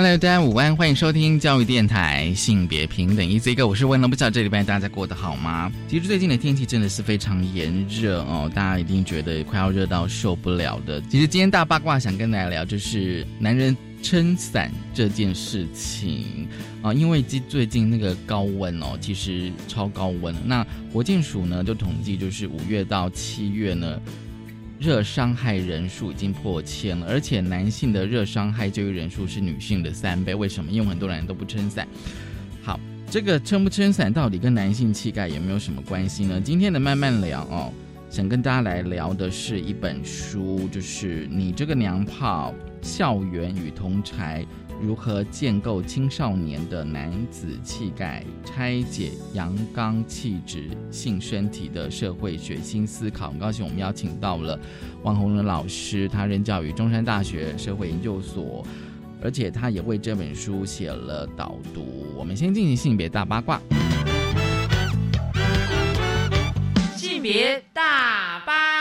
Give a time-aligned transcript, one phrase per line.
[0.00, 5.72] Hello，大家午安，欢迎收听教育电台性别平等 Easy Go，我是温龙，不知道这礼拜大家过得好吗？
[5.88, 11.00] 其实最近的天气真的是非常炎热哦，大家一定觉得快要热到受不了的。
[11.10, 16.46] 其实今天大八卦想跟大家聊，就是男人撑伞这件事情
[16.80, 20.32] 啊，因为最最近那个高温哦，其实超高温。
[20.44, 24.00] 那国建署呢就统计，就是五月到七月呢。
[24.78, 30.34] 热伤害人数已经破千了，而且男性的热伤害就医人数是女性的三倍。
[30.34, 30.70] 为什么？
[30.70, 31.86] 因为很多人都不撑伞。
[32.62, 32.78] 好，
[33.10, 36.40] 这个撑不撑伞到底跟男性气概有没有什么关系呢？
[36.40, 37.72] 今天的慢慢聊哦，
[38.08, 44.46] 想跟大家来聊的是一本书，就是你这个娘炮，校园与同柴。
[44.80, 48.24] 如何建构青少年的男子气概？
[48.44, 53.30] 拆解阳刚气质、性身体的社会学新思考。
[53.30, 54.58] 很高兴我们邀请到了
[55.02, 58.64] 王洪伦老师，他任教于中山大学社会研究所，
[59.22, 62.06] 而且他也为这本书写了导读。
[62.16, 63.60] 我们先进行性别大八卦。
[66.96, 68.77] 性别大八卦。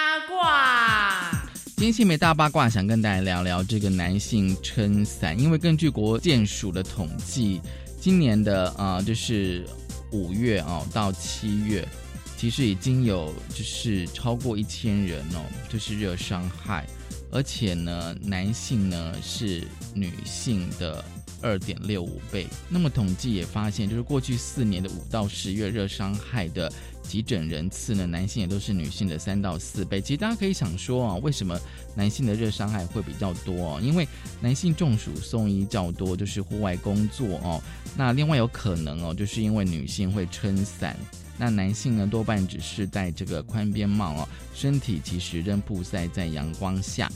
[1.78, 7.62] 今天性别大八卦，想跟大家聊聊这个男性撑伞，因为根据国建署的统计，
[8.02, 9.64] 今年的啊就是
[10.12, 11.88] 五月哦到七月，
[12.36, 16.84] 其实已经有就是超过一千人哦，就是热伤害，
[17.32, 21.06] 而且呢男性呢是女性的
[21.44, 22.48] 二点六五倍。
[22.70, 26.74] 那么统计也发现，就是过去四年的五到十月热伤害的。
[27.08, 30.02] 急诊人次呢，男性也都是女性的三到四倍。
[30.02, 31.60] 其实大家可以想说啊，为什么
[31.96, 33.80] 男性的热伤害会比较多？
[33.82, 34.08] 因为
[34.42, 37.64] 男性中暑送医较多，就是户外工作哦。
[37.96, 40.96] 那另外有可能哦，就是因为女性会撑伞，
[41.38, 47.10] 那男性呢多半只是戴这个宽边帽哦，身体其实仍曝晒在阳光下。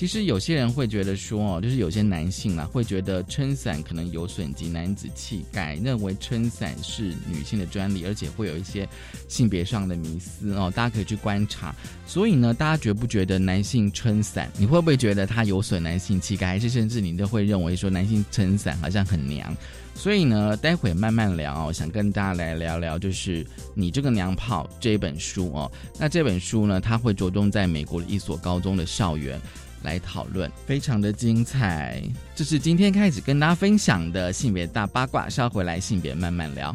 [0.00, 8.88] 其实有些人会觉得说哦，就是有些男性啊会觉得撑伞可能有损及男子气概，认为撑伞是女性的专利，而且会有一些
[9.28, 10.72] 性别上的迷思哦。
[10.74, 11.74] 大家可以去观察。
[12.06, 19.54] 所以呢，大家觉不觉得男性撑伞，你会不会觉得他有损男性气概，还是甚至你都会认为说男性撑伞好像很娘？
[19.94, 25.70] 所以呢，待会慢慢聊哦，想跟大家来聊聊，就是你这个娘炮这本书哦。
[25.98, 29.38] 那这本书呢，它会着重在美国的一所高中的校园。
[29.82, 32.02] 来讨论，非常的精彩。
[32.34, 36.74] 这是今天开始跟大家分享的性别大八卦，稍回来性别慢慢聊。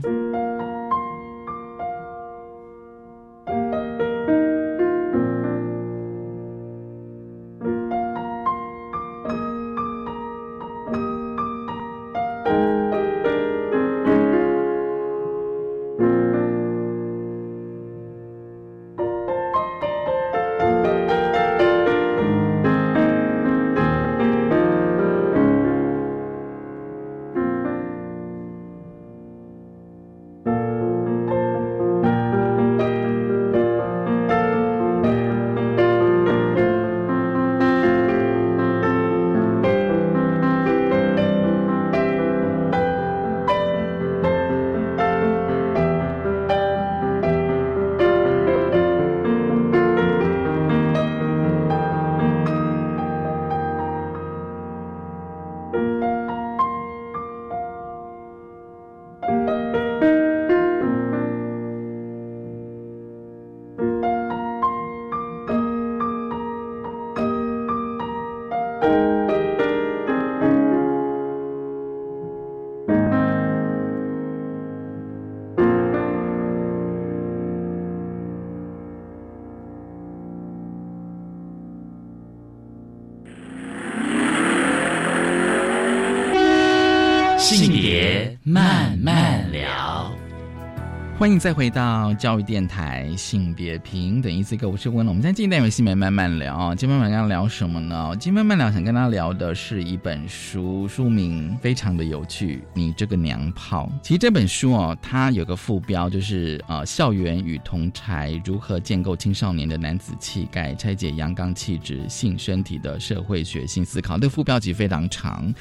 [91.26, 95.08] 欢迎再回到教育电台性别平等一次个我是温龙。
[95.08, 98.16] 我们在今天单元性别慢慢聊，今天慢慢要聊什么呢？
[98.20, 102.62] 今天慢慢聊想跟大家聊的是一本书，书名非常的有趣。
[102.76, 103.92] 你这个娘炮！
[104.04, 114.20] 其实这本书哦，它有个副标就是呃，校园与同柴如何建构青少年的男子气概，拆解阳刚气质、性身体的社会学性思考。
[114.20, 115.52] 这个副标题非常长。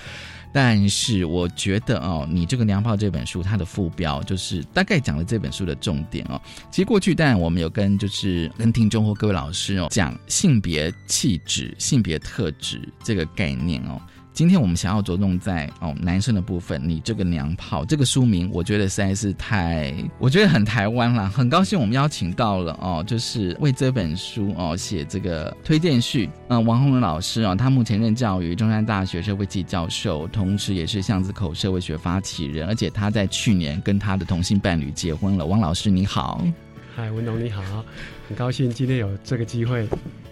[0.55, 6.41] 但是我觉得哦，你这个《娘炮》这本书，它的副标就是大概讲了这本书的重点哦。
[6.71, 14.01] 其实过去，当然我们有跟就是跟听众或各位老师哦讲性别气质、性别特质这个概念哦。
[14.35, 21.31] 今天我们想要着重在哦男生的部分，你这个娘炮这个书名，我觉得实在是太，我觉得很台湾了。
[21.31, 35.47] 很高兴我们邀请到了哦，就是为这本书哦写这个推荐序，嗯，王宏伦老师啊，他目前任教于中山大学社会系教授，同时也是巷子口社会学发起人，而且他在去年跟他的同性伴侣结婚了。
[35.47, 36.45] 王老师你好，
[36.97, 37.63] 嗨，文龙你好，
[38.29, 39.89] 很高兴今天有这个机会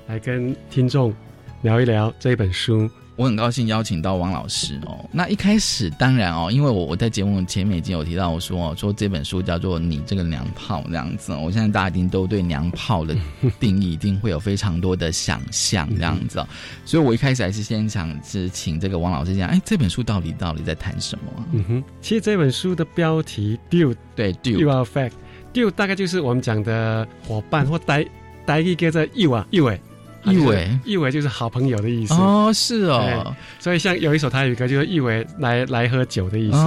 [0.09, 1.15] 来跟听众
[1.61, 2.91] 聊一聊这本书。
[3.17, 5.05] 我很高兴邀请到王老师哦。
[5.13, 11.33] 那一开始当然哦，因为我我在节目前面已经有提到，我说说这本书叫做《你这个娘炮》这样子。
[11.33, 13.15] 我相信大家一定都对娘炮的
[13.61, 16.49] 定义一定会有非常多的想象这样子哦。
[16.85, 21.47] 所以我一开始还是先想是请这个王老师讲，哎，这本书到底到底在谈什么？
[21.53, 25.13] 嗯哼，其实这本书的标题 “do” 对 “do” you are fact
[25.53, 28.05] do 大概就是我们讲的伙伴或待
[28.47, 29.79] 待一个在 you 啊 you 哎。
[30.25, 32.15] 一伟，一伟就是好朋友的意思。
[32.15, 36.59] 哦，是哦，所以像有一首台语歌，就是一伟来来喝酒的意思，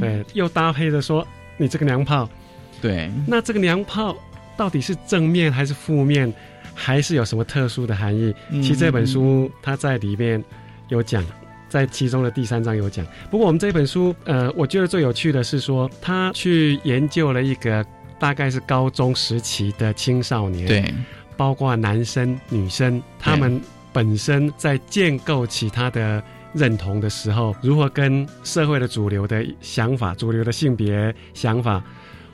[0.00, 1.26] 对，又搭配着说
[1.56, 2.28] 你这个娘炮，
[2.82, 4.16] 对，那这个娘炮
[4.56, 6.32] 到底是正面还是负面，
[6.74, 8.34] 还是有什么特殊的含义？
[8.50, 10.42] 其实这本书它在里面
[10.88, 11.24] 有讲，
[11.68, 13.06] 在其中的第三章有讲。
[13.30, 17.86] 不过我们这本书，呃，我觉得最有趣的是说，他去研究了一个
[18.18, 20.92] 大概是高中时期的青少年，对。
[21.40, 23.58] 包括男生、女生，他们
[23.94, 26.22] 本身在建构起他的
[26.52, 31.82] 认同的时候，如何跟社会的主流的想法、主流的性别想法，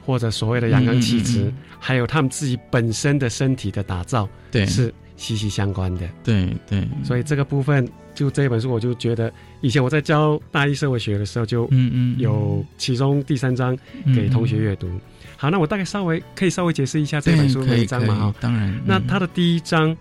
[0.05, 6.09] 或者所谓的阳刚气质，还有他们自己本身的身体的打造，对，是息息相关的。
[6.25, 13.79] 对对，所以这个部分，就这一本书，我就觉得，以前我在教大一社会学的时候，就嗯嗯，有其中第三章
[14.17, 14.91] 给同学阅读。
[15.37, 18.35] 好，那我大概稍微可以稍微解释一下这本书每一章嘛哈。
[18.41, 19.95] 当然，那它的第一章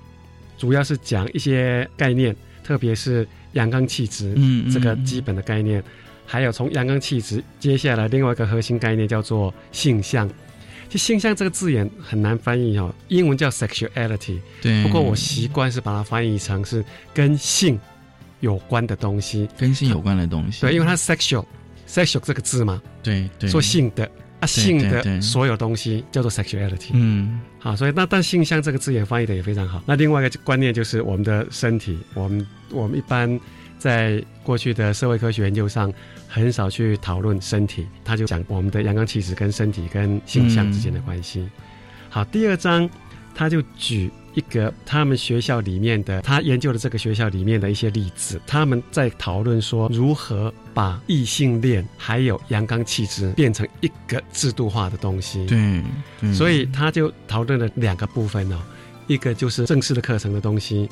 [0.58, 2.34] 主要是讲一些概念，
[2.64, 5.84] 特别是阳刚气质嗯这个基本的概念，
[6.26, 10.30] 还有从阳刚气质接下来另外一个核心概念叫做性向。
[10.88, 14.40] 就性向这个字眼很难翻译哦，英文叫 sexuality。
[14.62, 14.84] 对。
[14.84, 17.78] 不过我习惯是把它翻译成是跟性
[18.40, 20.62] 有关的东西，跟性有关的东西。
[20.62, 22.82] 对，因为它 sexual，sexual 这个字嘛。
[23.04, 23.50] 对对。
[23.50, 24.10] 说性的。
[24.46, 29.82] 性的所有东西叫做 sexuality，嗯，好，所以那但性向这个字眼翻译的也非常好。
[29.86, 33.40] 那另外一个观念就是我们的身体，我们我们一般
[33.80, 35.92] 在过去的社会科学研究上
[36.28, 41.50] 很少去讨论身体，他就讲我们的阳刚气质跟身体跟性向之间的关系。
[42.10, 42.90] 好，第二章
[43.34, 44.12] 他就举。
[44.36, 55.46] 一个他们学校里面的，他研究的这个学校里面的一些例子，他们在讨论说如何把异性恋还有阳刚气质变成一个制度化的东西。
[55.48, 55.82] 对，
[56.34, 58.60] 所以他就讨论了两个部分哦，
[59.08, 60.90] 一个就是正式的课程的东西，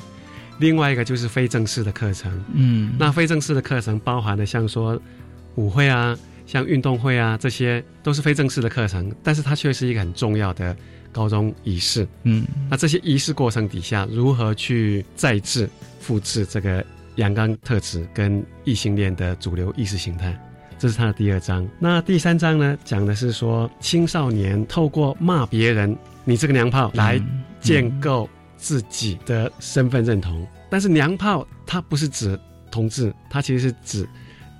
[0.59, 2.43] 另外一个就是非正式的课程。
[2.53, 4.97] 嗯，那非正式的课程包含了像说
[5.55, 10.73] 舞会啊，像运动会啊，这些都是非正式的课程，但是它却是一个很重要的。
[11.13, 15.69] 高中仪式，嗯，那这些仪式过程底下，如何去再制、
[16.01, 16.83] 复制这个
[17.15, 20.37] 阳刚特质跟异性恋的主流意识形态？
[20.77, 21.65] 这是他的第二章。
[21.79, 27.21] 那第三章呢，讲的是说青少年透过骂别人“你这个娘炮”来
[27.61, 28.27] 建构
[28.57, 30.45] 自己的身份认同。
[30.69, 32.37] 但是娘炮它不是指
[32.69, 34.09] 同志，它其实是指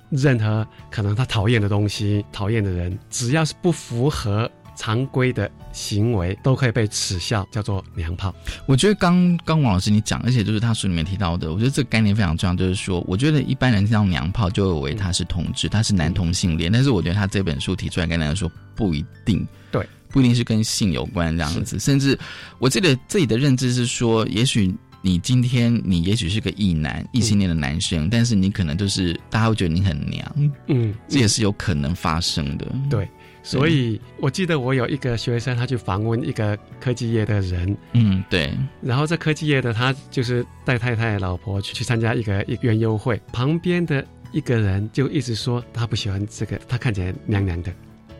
[0.08, 4.50] 任何可能他讨厌的东西、讨厌的人，只要是不符合。
[4.76, 8.34] 常规的行为都可以被耻笑，叫做娘炮。
[8.66, 12.54] 我觉得刚刚王老师你讲，而且就是他书里面提到的，我觉得这个概念非常重要。
[12.54, 16.70] 就是说，我觉得一般人听到娘炮就以为他是同志，他是男同性恋。
[16.70, 21.78] 但是我觉得他这本书提出来跟大家说，不一定，对，不一定是跟性有关这样子。
[21.78, 22.18] 甚至
[22.58, 33.08] 我记得自己的认知是说，也许你今天你也许是个异男、异性恋的男生，但是你可能就是大家会觉得你很娘，嗯，这也是有可能发生的，对。
[33.44, 38.52] 所以，我记得我有一个学生，他去访问一个科技业的人，嗯，对。
[38.80, 47.72] 然后在科技业的他就是带太太、老婆去去参加一个一元优惠，旁边的一个人就一直说他不喜欢这个，他看起来娘娘的。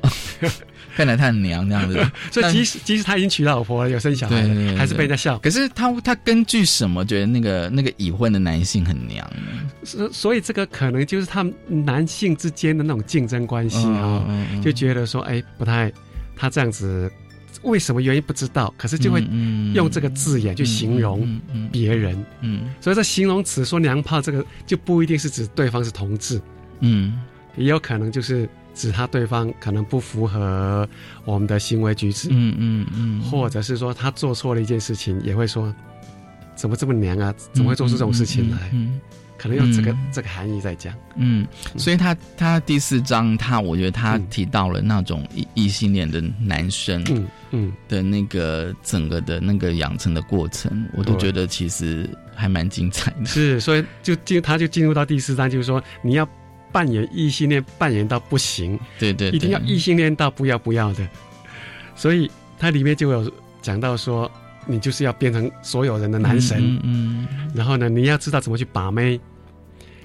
[0.97, 5.39] 看来他很娘这样子， 所以即使即使他已经娶老婆了，有生小孩了，还是被人家笑。
[5.39, 9.71] 可是他他根据什么觉得那个那个已婚的男性很娘呢？
[9.83, 14.25] 所所以这个可能就是他们男性之间的那种竞争关系啊，
[14.63, 15.93] 就觉得说哎不太，
[16.37, 17.11] 他这样子
[17.63, 19.21] 为什么原因不知道，可是就会
[19.75, 21.41] 用这个字眼去形容
[21.73, 22.25] 别人。
[22.41, 26.41] 嗯，所以这形容词说娘炮这个就不一定是指对方是同志。
[26.81, 27.21] 嗯，
[27.57, 30.89] 也有可能就是指他对方可能不符合
[31.25, 35.75] 我们的行为举止，嗯嗯嗯，或者是说他做错了一件事情，也会说
[36.55, 38.71] 怎么这么娘啊，怎么会做出这种事情来？
[38.73, 39.01] 嗯。
[39.37, 47.73] 可能用这个这个含义在讲，嗯，所以他他第四章他我觉得他提到了那种异异性恋的男生，嗯嗯。
[47.87, 53.27] 的那个整个的那个养成的过程，我都觉得其实还蛮精彩的。
[53.27, 56.27] 是，所以就进他就进入到第四章，就是说你要
[56.75, 61.09] 扮演异性恋，扮演到不行，对对，一定要异性恋到不要不要的。
[61.95, 62.29] 所以
[62.59, 64.31] 它里面就有讲到说。
[64.67, 69.21] 你就是要变成所有人的男神，嗯，然后呢，你要知道怎么去把妹，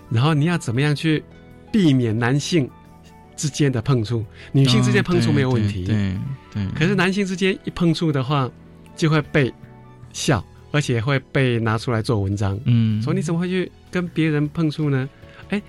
[0.10, 1.24] 然后你要怎么样去
[1.72, 2.70] 避免男性
[3.38, 4.22] 之间的碰触，
[4.52, 6.14] 女性之间碰触没有问题，对
[6.54, 6.68] 对。
[6.76, 8.52] 可是男性之间一碰触的话，
[8.98, 9.50] 就会被
[10.12, 15.08] 笑，而且会被拿出来做文章，嗯，说你怎么会去跟别人碰触呢？
[15.48, 15.62] 哎，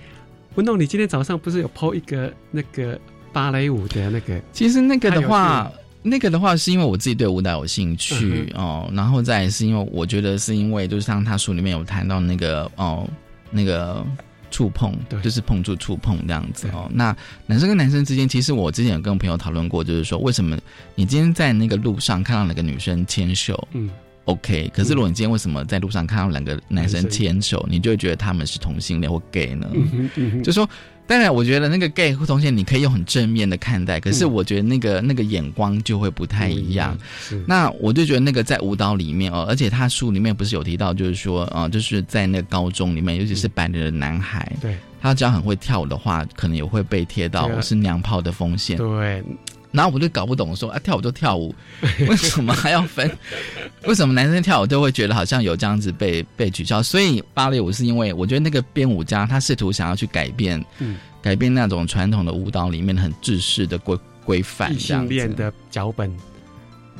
[0.55, 2.99] 文栋，你今天早上不是有 PO 一个那个
[3.31, 4.41] 芭蕾舞的那个？
[4.51, 5.71] 其实那个的话。
[6.03, 13.07] 那个的话，是因为我自己对舞蹈有兴趣哦，然后再是因为我觉得是因为，就是像他书里面有谈到那个哦，
[13.51, 14.03] 那个
[14.49, 16.89] 触碰，对就是碰触、触碰这样子哦。
[16.91, 17.15] 那
[17.45, 20.57] 男生跟男生之间，其实我之前有跟朋友讨论过，就是说，为什么
[20.95, 23.87] 你今天在那个路上看到哪个女生牵手，嗯
[24.31, 29.67] ，OK，可是如果你今天为什么在路上看到两个男生牵手，你就会觉得他们是同性恋或 gay 呢？
[30.43, 30.67] 就说。
[31.07, 36.97] 当然，我觉得那个 gay 同性你可以用很正面的看待，可是我觉得那个那个眼光就会不太一样。
[37.45, 48.77] 那我就觉得那个在舞蹈里面哦，而且他书里面不是有提到，就是说啊，就是在那个高中里面，尤其是白人的男孩，对，他只要很会跳舞的话，可能也会被贴到是娘炮的风险。
[48.77, 49.21] 对。
[49.71, 51.55] 然后我就搞不懂，说啊，跳舞就跳舞，
[52.07, 53.09] 为什么还要分？
[53.85, 56.83] 为什么男生跳舞都会觉得好像有这样子被被取消？
[56.83, 66.11] 所以芭蕾舞是因为我觉得那个编舞家他试图想要去改变，嗯，改变那种传统的舞蹈里面很制式的规规范，异性恋的脚本，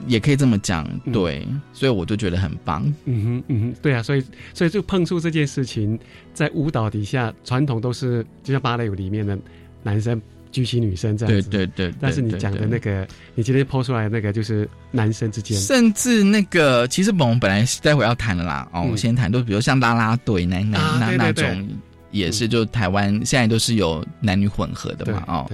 [0.07, 1.45] 也可以这么讲，对。
[1.73, 2.83] 所以我就觉得很棒。
[3.05, 4.23] 嗯哼，嗯哼，对啊，所以
[4.53, 5.99] 所以就碰触这件事情，
[6.33, 9.37] 在舞蹈底下，传统都是就像芭蕾舞里面的
[9.83, 10.21] 男生。
[10.51, 11.95] 举起女生这样子，对对对。
[11.99, 21.69] 但是你讲的那个，你今天抛出来那个，就是男生之间，甚至那个，其实我们本来待会要谈的啦，哦，我先谈，都比如像拉拉队那那那那种，
[22.11, 25.51] 也是就台湾现在都是有男女混合的嘛，哦，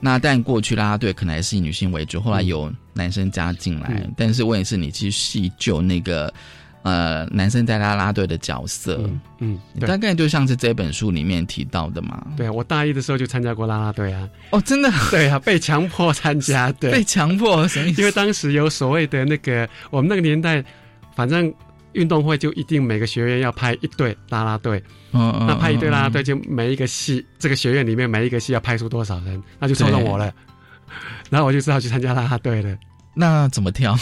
[0.00, 6.32] 那但过去拉拉队可能还是以女性为主，后来有男生加进来，但是问题是你去细究那个。
[6.86, 12.24] 呃，男生在拉拉队的角色，嗯，大概就像是这本书里面提到的嘛。
[12.36, 14.28] 对啊，我大一的时候就参加过拉拉队啊。
[14.52, 14.88] 哦，真的？
[15.10, 16.92] 对啊，被强迫参加 对。
[16.92, 17.66] 被强迫？
[17.98, 20.64] 因为当时有所谓的那个，我们那个年代，
[21.16, 21.52] 反正
[21.94, 24.80] 运动会就一定每个学院要派一队拉拉队。
[25.10, 25.46] 嗯嗯。
[25.48, 30.32] 那派一队拉拉队，就每一个系，这个学院里面每一个系要派出多少人，那就抽中我了。
[31.30, 32.78] 然后我就只好去参加拉拉队了。
[33.12, 33.98] 那怎么跳？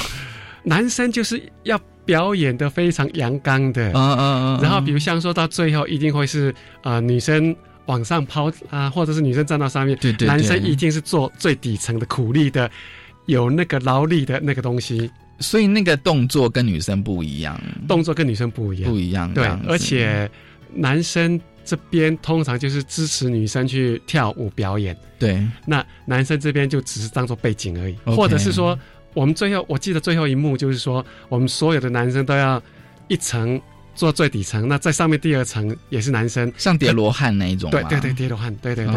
[0.65, 1.81] 男生就是要。
[2.05, 7.55] 表演的非常阳刚的，嗯嗯嗯，然后比如像说到最后一定会是啊女生
[7.87, 12.71] 往上抛啊，或者是女生站到上面，对对，男生一定是做最底层的苦力的，
[13.27, 17.59] 有那个劳力的那个东西，所以那个动作跟女生不一样，
[17.89, 20.31] 动作跟女生不一样，不一样，对，而且
[20.75, 28.79] 男生这边通常就是支持女生去跳舞表演，对，那男生这边就只是当做背景而已，或者是说。
[29.15, 32.63] 我们最后，我记得最后一幕就是说，我们所有的男生都要
[33.09, 33.61] 一层
[33.95, 37.71] 做最底层，那在上面第二层也是男生，像叠罗汉那一种。
[37.71, 38.95] 对对对，叠罗汉，对对对。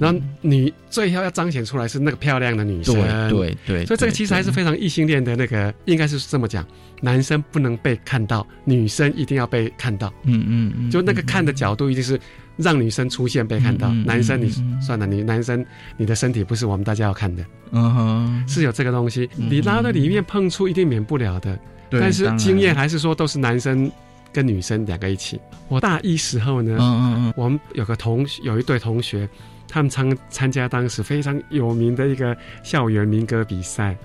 [0.00, 2.94] 然后女最后要彰显出来是那个漂亮的女生，
[3.30, 3.86] 对对。
[3.86, 6.66] 所以这个其实还是非常异性恋的那个，应该是这么讲：
[7.00, 10.12] 男生不能被看到，女生一定要被看到。
[10.24, 10.90] 嗯嗯嗯。
[10.90, 12.20] 就那个看的角度一定是。
[12.56, 15.64] 让女生出现被看到，男生你算了，你男生
[15.96, 21.58] 你的身体不是我们大家要看的，嗯哼，是有这个东西，你拉到里面碰触一定免不了的，
[21.90, 23.90] 但是经验还是说都是男生
[24.32, 25.40] 跟女生两个一起。
[25.68, 29.26] 我大一时候呢，嗯嗯嗯，我们有个同有一对同学，
[29.66, 33.96] 他们参参加当时非常有名的一个校园民歌比赛。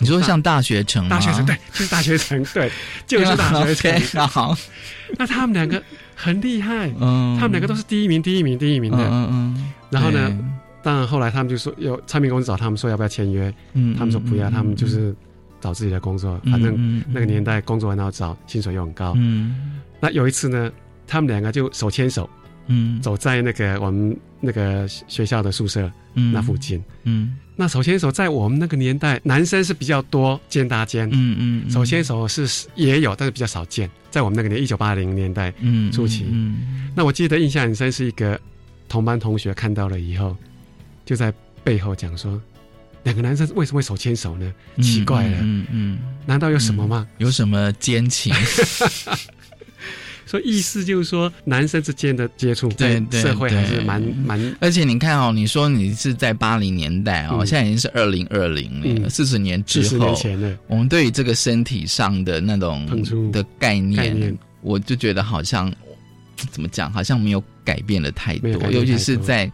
[0.00, 1.08] 你说像大学城？
[1.08, 2.70] 大学城对，就是大学城对，
[3.06, 4.26] 就是大学城。
[4.28, 4.56] 好，
[5.16, 5.82] 那他们两个。
[6.20, 9.70] 很厉害，嗯，他们两个都是第一名，第一名，第一名的，嗯嗯。
[9.88, 10.36] 然后呢，
[10.82, 15.14] 当然后来他们就说，有唱片公司找他们说要不要签约，嗯，他们说不要，他们就是
[15.60, 19.78] 找自己的工作，反正那个年代工作很好找，薪水又很高，嗯。
[20.00, 20.72] 那有一次呢，
[21.06, 22.28] 他们两个就手牵手，
[22.66, 27.36] 嗯，走在那个我们那个学校的宿舍那附近，嗯。
[27.60, 33.90] 那手牵手在我们那个年代，男生是比较多肩搭肩，嗯嗯，手牵手是也有，但是比较少见。
[34.12, 35.52] 在我们那个年，一九八零年代
[35.92, 38.40] 初期嗯，那我记得印象很深是一个
[38.88, 40.36] 同班同学看到了以后，
[41.04, 41.34] 就在
[41.64, 42.40] 背后讲说，
[43.02, 44.54] 两个男生为什么会手牵手呢？
[44.80, 47.08] 奇怪了，嗯嗯，难道有什么吗？
[47.18, 48.32] 有什么奸情？
[50.28, 54.56] 所以意思就是说，男生之间的接触，对社会还是蛮蛮。
[54.60, 60.14] 而且你看哦，你说你是在八零年代哦，现在已经是二零二零年，四十年之后，
[60.66, 62.86] 我们对于这个身体上的那种
[63.32, 65.72] 的概念，我就觉得好像
[66.50, 69.50] 怎么讲，好像没有改变了太多，尤其是在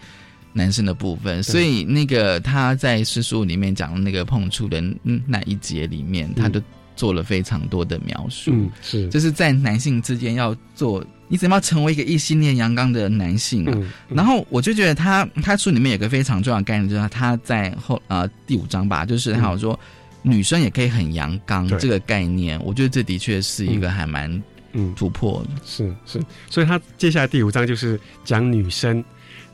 [0.52, 1.40] 男生的部分。
[1.40, 4.83] 所以那个他在诗书里面讲的那个碰触的
[5.25, 6.61] 那一节里面，他的。
[7.04, 13.78] 做了非常多的描述，嗯，是，就是在男性之间要做，你怎么要成为一个异性恋阳刚的男性啊？
[14.08, 19.78] 然后我就觉得他他书里面有个非常重要的概念，就是他在后呃第五章吧，就是他有说
[20.23, 24.32] 女生也可以很阳刚这个概念，我觉得这的确是一个还蛮
[24.73, 24.94] 嗯。
[24.96, 29.04] 突破的，是是，所以他接下来第五章就是讲女生，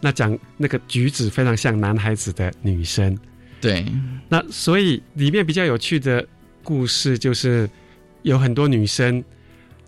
[0.01, 3.19] 那讲那个举止非常像男孩子的女生，
[3.61, 3.85] 对，
[4.29, 6.25] 那所以里面比较有趣的。
[6.63, 7.69] 故事就是
[8.23, 9.23] 有很多女生，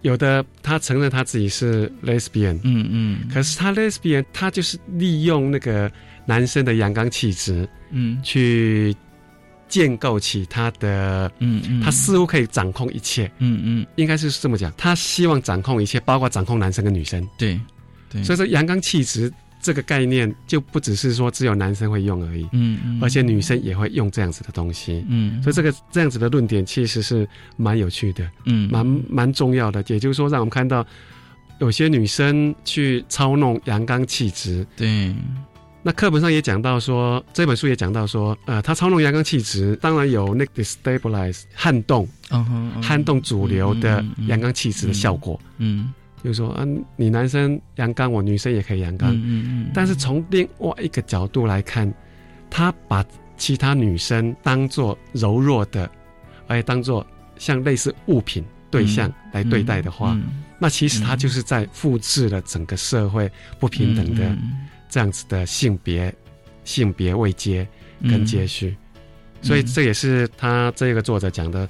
[0.02, 5.90] 有的她承认她自己是 lesbian，嗯嗯，可是她 lesbian，她就是利用那个
[6.26, 8.94] 男生的阳刚气质，嗯，去
[9.68, 17.60] 建构起她的，嗯嗯，她似乎可以掌控一切，嗯嗯，应该是这么讲，她希望掌控一切，包括掌控男生跟女生，对，
[18.10, 19.32] 对，所以说阳刚气质。
[19.62, 27.26] 这个概念就不只是说只有男生会用而已，嗯，而且女生也会用这样子的东西，嗯，所以这个这样子的论点其实是
[27.56, 29.82] 蛮有趣的，嗯，蛮蛮重要的。
[29.86, 30.84] 也就是说，让我们看到
[31.60, 35.14] 有些女生去操弄阳刚气质，对。
[35.84, 42.08] 那课本上也讲到说，这本书也讲到说，呃，她操弄阳刚气质，当然有那个 destabilize 撼动，
[42.80, 45.92] 撼动主流的阳刚气质的效果，嗯。
[46.22, 49.12] 就是说，嗯，你男生阳刚，我女生也可以阳刚。
[49.12, 49.70] 嗯嗯。
[49.74, 51.92] 但是从另外一个角度来看，
[52.48, 53.04] 他把
[53.36, 55.90] 其他女生当做柔弱的，
[56.46, 57.04] 而且当做
[57.38, 60.16] 像类似物品对象来对待的话，
[60.60, 64.36] 那其实他就是在复制了整个社会不平等的
[64.88, 66.14] 这样子的性别
[66.62, 67.66] 性别位阶
[68.02, 68.76] 跟阶序。
[69.42, 71.68] 所以这也是他这个作者讲的，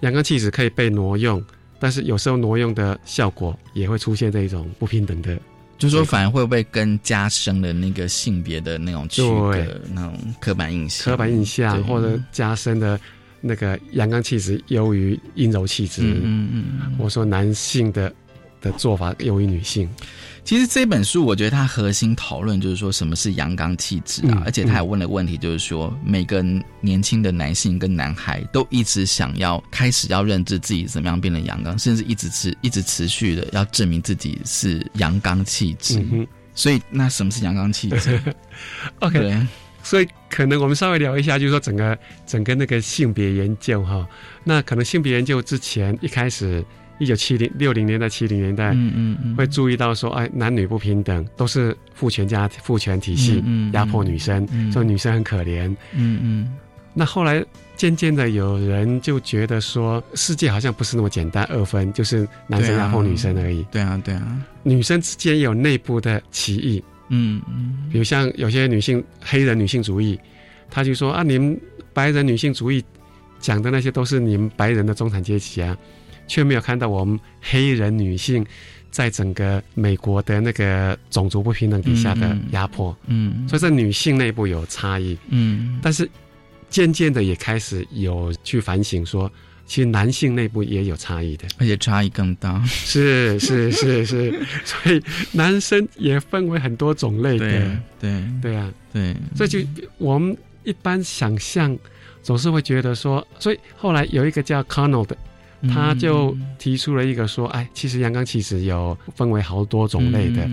[0.00, 1.42] 阳刚气质可以被挪用。
[1.78, 5.38] 但是有时候挪用的效果也会出现这一种不平等的，
[5.78, 12.98] 就说反而会不会跟加深了那个性别的那种区隔、那种刻板印象、刻板印象，或者加深的
[13.40, 18.12] 那个阳刚气质优于阴柔气质，嗯嗯，我说男性的
[18.60, 19.88] 的做法优于女性。
[20.46, 26.40] 其实这本书，我觉得它核心讨论就是说什么是阳刚气质啊，而且他还问了问题，就是说每个
[26.80, 36.00] 年轻的男性跟男孩都一直想要开始要认知自己怎么样变成阳刚，甚至一直持一直持续的要证明自己是阳刚气质。
[36.54, 38.16] 所以那什么是阳刚气质？
[39.00, 39.44] OK，
[39.82, 44.06] 所以可能我们稍微聊一下，就是说整个整个那个性别研究哈，
[44.44, 46.64] 那可能性别研究之前一开始。
[46.98, 55.68] 一九七零六零年代七零年代，嗯嗯会注意到说，哎，男女不平等，都是父权家父权体系压迫女生，说女生很可怜。
[55.92, 56.56] 嗯嗯。
[56.98, 57.44] 那后来
[57.76, 63.62] 渐渐的，有人就觉得说，世界好像不是那么简单二分，就是男生压迫女生而已。
[63.70, 64.42] 对啊，对啊。
[64.62, 66.82] 女生之间有内部的歧义。
[67.10, 67.86] 嗯嗯。
[67.92, 70.18] 比如像有些女性黑人女性主义，
[70.70, 71.60] 她就说啊，你们
[71.92, 72.82] 白人女性主义
[73.38, 75.76] 讲的那些都是你们白人的中产阶级啊。
[76.26, 78.44] 却没有看到我们黑人女性
[78.90, 86.08] 在整个美国的那个种族不平等底下的压迫，嗯，所以在女性内部有差异，嗯，但是
[86.70, 89.30] 渐渐的也开始有去反省说，
[89.66, 98.56] 其实男性内部也有差异的，而且差异更大，是是是是， 所以男生也分为很多种类的，对对。
[98.56, 99.58] 啊，对，这就
[99.98, 100.34] 我们
[100.64, 101.76] 一般想象
[102.22, 105.14] 总是会觉得说，所以后来有一个叫 Connell 的。
[105.68, 110.48] 他就提出了一个说：“哎，其实阳刚气质有分为好多种类的。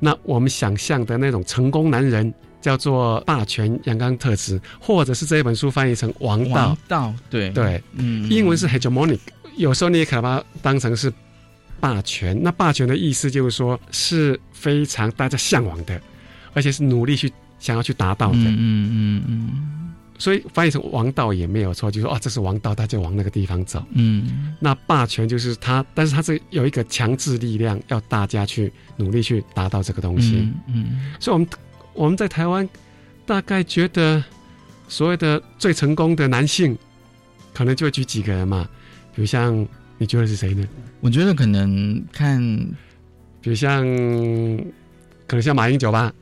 [0.00, 6.54] 那我们想象的那种成功男人叫做霸权阳刚特质，或者是这一本书翻译成王道。
[6.54, 9.20] 王道，对对，嗯，英文是 hegemonic，
[9.56, 11.12] 有时候你也可以把它当成是
[11.80, 12.38] 霸权。
[12.42, 16.00] 那霸权的意思就是说是非常大家向往的，
[16.52, 18.38] 而且是努力去想要去达到的。
[18.38, 19.80] 嗯嗯嗯。”
[20.16, 23.84] 所以翻译成王道也没有错，就说啊，这是王道，他就往那个地方走。
[23.92, 30.48] 嗯，那霸权就是他，但是他是有一个强制力量，要大家去努力去达到这个东西。
[30.68, 31.48] 嗯，所以我们
[31.94, 32.68] 我们在台湾
[33.26, 34.22] 大概觉得
[34.88, 36.78] 所谓的最成功的男性，
[37.52, 38.68] 可能就举几个人嘛，
[39.14, 39.66] 比如像
[39.98, 40.64] 你觉得是谁呢？
[41.00, 42.40] 我觉得可能看，
[43.40, 43.84] 比如像
[45.26, 46.12] 可能像马英九吧。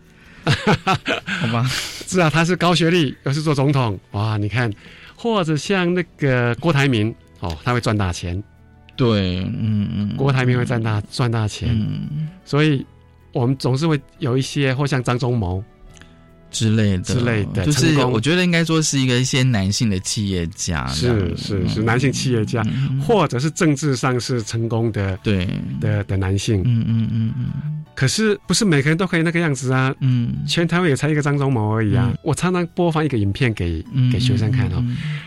[1.41, 1.65] 好吧？
[2.07, 4.37] 是啊，他是高学历，又是做总统，哇！
[4.37, 4.71] 你看，
[5.17, 8.43] 或者像那个郭台铭，哦，他会赚大钱。
[8.97, 12.85] 对，嗯嗯，郭台铭会赚大赚大钱，嗯，所以
[13.33, 15.63] 我们总是会有一些，或像张忠谋。
[16.53, 22.63] 之类的，之类的，就是我觉得应该说是一个一些男性的企业家，是是是男性企业家，
[23.05, 25.49] 或者是政治上是成功的，对。
[25.81, 27.85] 的的男性，嗯嗯嗯嗯。
[27.95, 32.13] 可是不是每个人都可以那个样子啊，嗯，全台湾也才一个张忠谋而已啊。
[32.23, 34.85] 我常常播放一个影片给给学生看哦，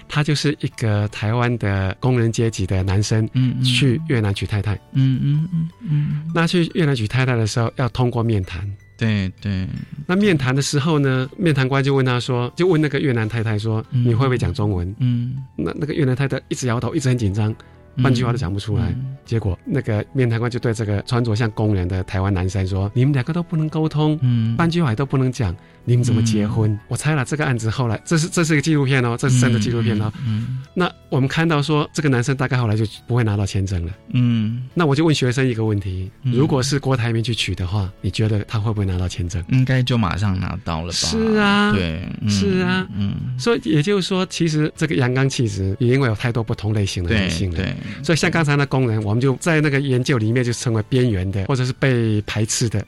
[0.07, 8.67] 他就是一个台湾的工人阶级的男生，嗯，去越南娶太太，嗯嗯嗯嗯，那去越南娶太太的时候要通过面谈。
[8.97, 9.67] 对对，
[10.08, 14.95] 那面谈的时候呢，面谈官就问他说，就问那个越南太太说，你会不会讲中文？
[14.99, 17.53] 嗯，那那个越南太太一直摇头，一直很紧张。
[18.01, 18.93] 半句话都讲不出来，
[19.25, 25.55] 结果那个面谈官就对这个穿着像工人的台湾男生说：“你们两个都不能沟通，嗯，半句话都不能讲，
[25.86, 30.12] 你们怎么结婚？”我猜了，这个案子后来，这是这是一个纪录片哦，这是真的纪录片哦。
[30.27, 33.91] 嗯，那我们看到说，这个男生大概后来就不会拿到签证了。
[34.13, 39.43] 嗯，那我就问学生一个问题：如果是郭台铭去取的话，你觉得他会不会拿到签证？
[39.49, 40.93] 应该就马上拿到了吧？
[40.93, 47.58] 是啊，对，是啊，嗯，所以也就是说，其实这个阳刚气质也因为有太多不同类型的男性了。
[47.58, 47.73] 对。
[48.03, 52.85] 所以像刚才那工人，我们就在那个研究里面就成为边缘的，或者是被排斥的，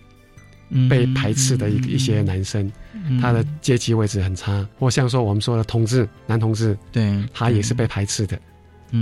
[0.90, 2.72] 被排斥的一一些男生，
[3.22, 4.68] 他的阶级位置很差。
[4.78, 8.38] 或像说我们说的同志，男同志，对，他也是被排斥的，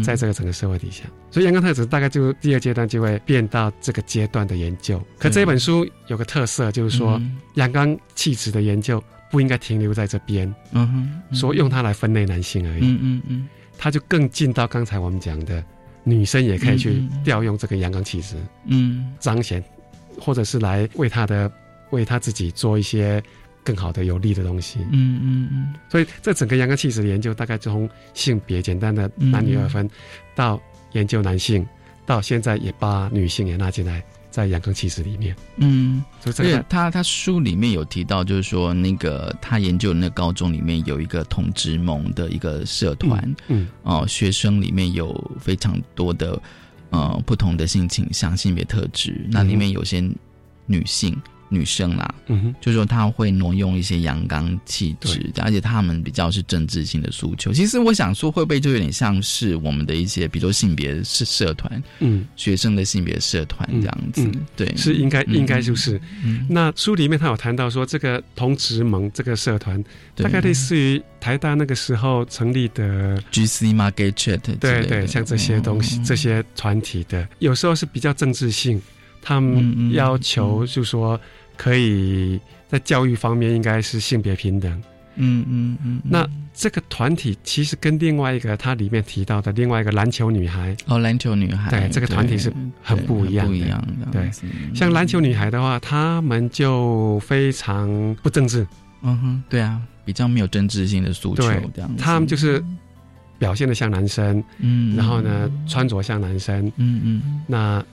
[0.04, 1.04] 在这个整个社会底下。
[1.32, 5.02] 所以阳刚特质大概就第二阶段就会变到这个阶段的研究。
[5.20, 7.22] 可这本书有个特色，就是说
[7.56, 10.88] 阳刚气质的研究不应该停留在这边，嗯
[11.32, 15.62] 哼，说用它来分类男性而已，嗯嗯嗯，它就更进到刚才我们讲的。
[16.06, 19.62] 女生也可以去调用这个阳刚气质，嗯，彰显，
[20.22, 21.52] 或者是来为她的
[21.90, 23.22] 为她自己做一些
[23.64, 25.74] 更好的有利的东西，嗯嗯嗯。
[25.90, 29.90] 所以这整个阳刚气质的研究，大概从性别简单的男女二分，
[30.36, 30.62] 到
[30.94, 31.68] 研究男性，
[32.06, 34.04] 到现在也把女性也纳进来。
[34.36, 46.38] 在阳刚气质里面，嗯，所以他他书里面有提到，就是说那个他研究的那高中里面有一个同志盟的一个社团，嗯，哦，学生里面有非常多的
[46.90, 50.04] 呃不同的性倾向、性别特质，那里面有些
[50.66, 51.18] 女性。
[51.50, 57.54] 女生啦，嗯哼，就是说她会挪用一些阳刚气质，而且他们比较是政治性的诉求。
[57.54, 66.00] 其实我想说，会不会就有点像是我们的一些，比如说性别社社团，嗯，学生的性别社团这样子，对，是应该应该就是。
[66.50, 69.84] 那书里面他有谈到说，这个同职盟这个社团，
[70.16, 78.82] 大概类似于台大那个时候成立的 GC 嘛，Gay Chat，对对，像这些东西，这些团体的，有时候是比较政治性。
[79.28, 81.20] 他们要求就说，
[81.58, 84.72] 可以在教育方面应该是性别平等。
[85.18, 86.02] 嗯嗯嗯。
[86.04, 93.52] 那这个团体其实跟另外一个它里面提到的另外一个篮球女孩哦，篮球女孩对这个团体是很不一样的。
[93.52, 94.08] 不一样的。
[94.12, 94.30] 对，
[94.74, 98.68] 像篮球女孩的话，他们就非常不政治。
[99.02, 101.96] 嗯哼，对啊，比较没有政治性的诉求这样。
[101.98, 102.64] 他们就是
[103.38, 107.86] 表现的像男生，嗯，然后呢，穿着像男生，嗯嗯，那。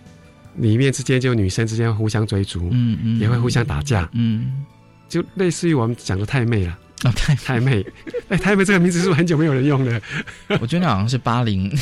[0.56, 4.64] 里面之间就女生之间互相追逐，嗯嗯，也会互相打架，嗯，
[5.08, 7.84] 就类似于我们讲的太妹了啊，太太妹，
[8.28, 10.00] 哎，太妹这个名字是不是很久没有人用了？
[10.60, 11.72] 我觉得好像是八零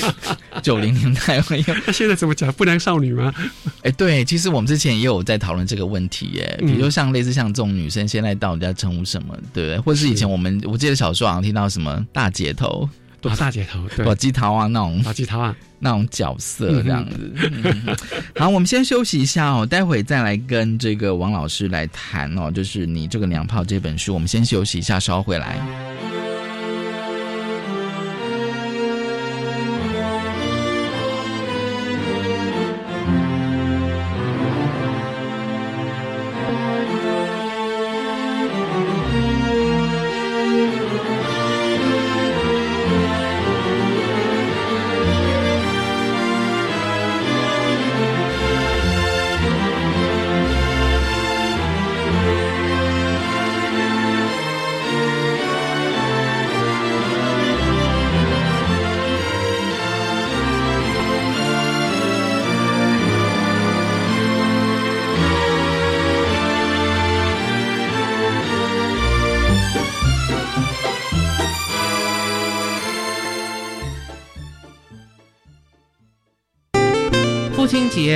[0.62, 1.76] 九零年代会用。
[1.86, 2.52] 那现在怎么讲？
[2.52, 3.32] 不良少女吗？
[3.82, 9.34] 哎，对，其实我们之前也有在讨论这个问题，耶，比如像类似像这种女生，现在到底要称呼什么？
[9.54, 9.78] 对不对？
[9.80, 12.88] 或者是以前我们我记得小时候好像听到什么大姐头。
[13.34, 15.56] 大姐头，对，鸡头啊那种，鸡头啊。
[15.78, 17.34] 那种角色这样子。
[18.34, 25.58] 好，我们先休息一下哦，待会再来跟这个王老师来谈哦，就是你这个娘炮这本书，我们先休息一下，稍后回来。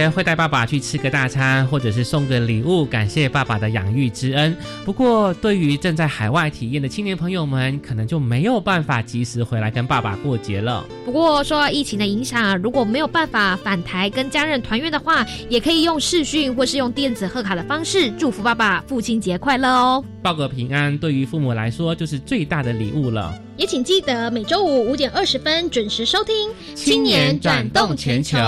[0.01, 4.57] 节会带爸爸去吃个大餐，或者是送个礼物，感谢爸爸的养育之恩。
[4.83, 10.87] 不过，对于正在海外体验的青年朋友们，可能就没有办法及时回来跟爸爸过节了。
[11.05, 20.03] 不过，受到疫情的影响，如果没有办法返台跟家人团圆的话，也可以用视讯或是用电子贺卡的方式祝福爸爸父亲节快乐哦。
[20.23, 23.39] 报个平安，对于父母来说就是最大的礼物了。
[23.59, 28.39] 也请记得每周五五点二十分准时收听《青年转动全球》。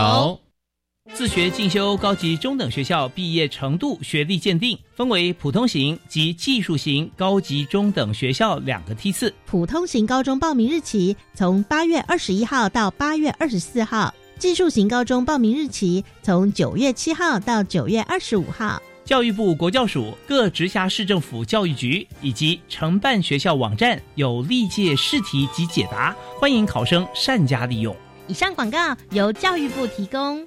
[1.15, 9.33] 自学进修高级中等学校毕业程度学历鉴定，分为普通型及技术型高级中等学校两个梯次。
[9.45, 18.81] 普通型高中报名日期从八月二十一号到八月二十四号，技术型高中报名日期从九月七号到九月二十五号。
[19.05, 27.95] 教育部国教署各直辖市政府教育局以及承办学校网站有历届试题及解答，欢迎考生善加利用。
[28.29, 30.47] 以上广告由教育部提供。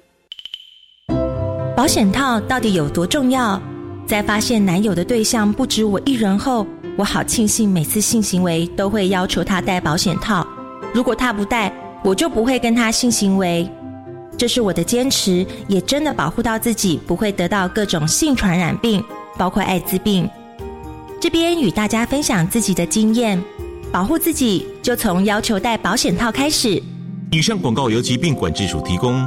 [1.76, 3.60] 保险套到底有多重要？
[4.06, 10.44] 在发现男友的对象不止我一人后，我好庆幸每次性行为都会要求他戴保险套。
[10.94, 11.70] 如果他不戴，
[12.02, 13.70] 我就不会跟他性行为。
[14.38, 19.04] 这是我的坚持，也真的保护到自己不会得到各种性传染病，
[19.36, 20.26] 包括艾滋病。
[21.20, 23.38] 这边与大家分享自己的经验，
[23.92, 26.82] 保护自己就从要求戴保险套开始。
[27.32, 29.26] 以上广告由疾病管制署提供。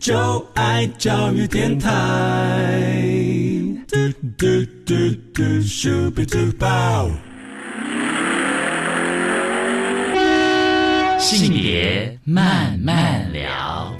[0.00, 1.90] 就爱教育电台。
[3.88, 3.96] 嘟
[4.36, 4.46] 嘟
[4.86, 4.94] 嘟
[5.34, 7.10] 嘟，Super Duper。
[11.18, 13.92] 性别慢慢聊。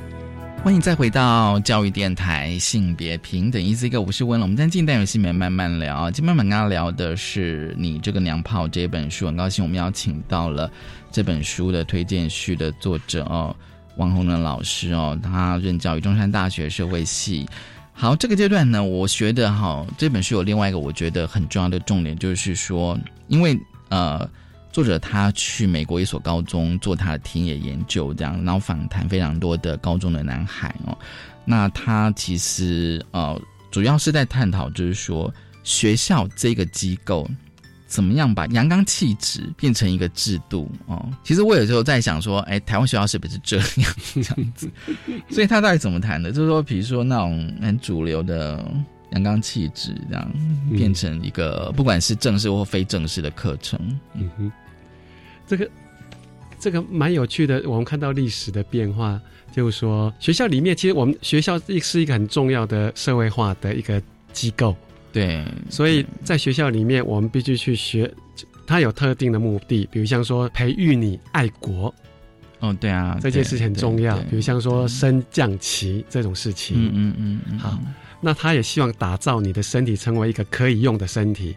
[0.62, 4.46] 欢迎再回到教育电台性别平等，一字一个，我是温龙。
[4.46, 10.70] 我们在近代有性别慢慢聊，今天慢慢跟他聊的是你这个娘炮这本书，很高兴我们邀请到了
[11.10, 13.54] 这本书的推荐序的作者哦，
[13.98, 17.46] 王洪伦老师哦，他任教于中山大学社会系。
[17.92, 23.56] 好，这个阶段呢，我觉得哈，这本书有另外一个我觉得很重要的重点，就是说，因为
[23.90, 24.28] 呃。
[24.70, 30.96] 作者他去美国一所高中做他的田野研究，这样，然后访谈非常多的高中的男孩哦。
[31.44, 33.40] 那他其实呃，
[33.72, 35.32] 主要是在探讨，就是说
[35.64, 37.28] 学校这个机构
[37.88, 41.10] 怎么样把阳刚气质变成一个制度哦。
[41.24, 43.66] 其实我有时候在想说，哎，台湾学校是不是这样
[44.12, 44.70] 这样子？
[45.30, 46.30] 所以他到底怎么谈的？
[46.30, 48.64] 就是说，比如说那种很主流的
[49.12, 50.32] 阳刚气质，这样
[50.70, 53.80] 变成一个不管是正式或非正式的课程。
[54.14, 54.52] 嗯哼。
[55.46, 55.70] 这个
[56.60, 59.18] 这个蛮有趣的，我们看到历史的变化，
[59.50, 64.76] 就是说学校里面，其实我们学校是一个很重要的社会化的一个机构，
[65.18, 68.08] 对，所以在学校里面，我们必须去学，
[68.66, 71.92] 它有特定的目的，比如像说培育你爱国，
[72.60, 77.78] 哦，对啊，这件事情很重要，比如像说升降旗这种事情，嗯嗯嗯嗯，好，
[78.20, 81.56] 那他也希望打造你的身体成为一个可以用的身体，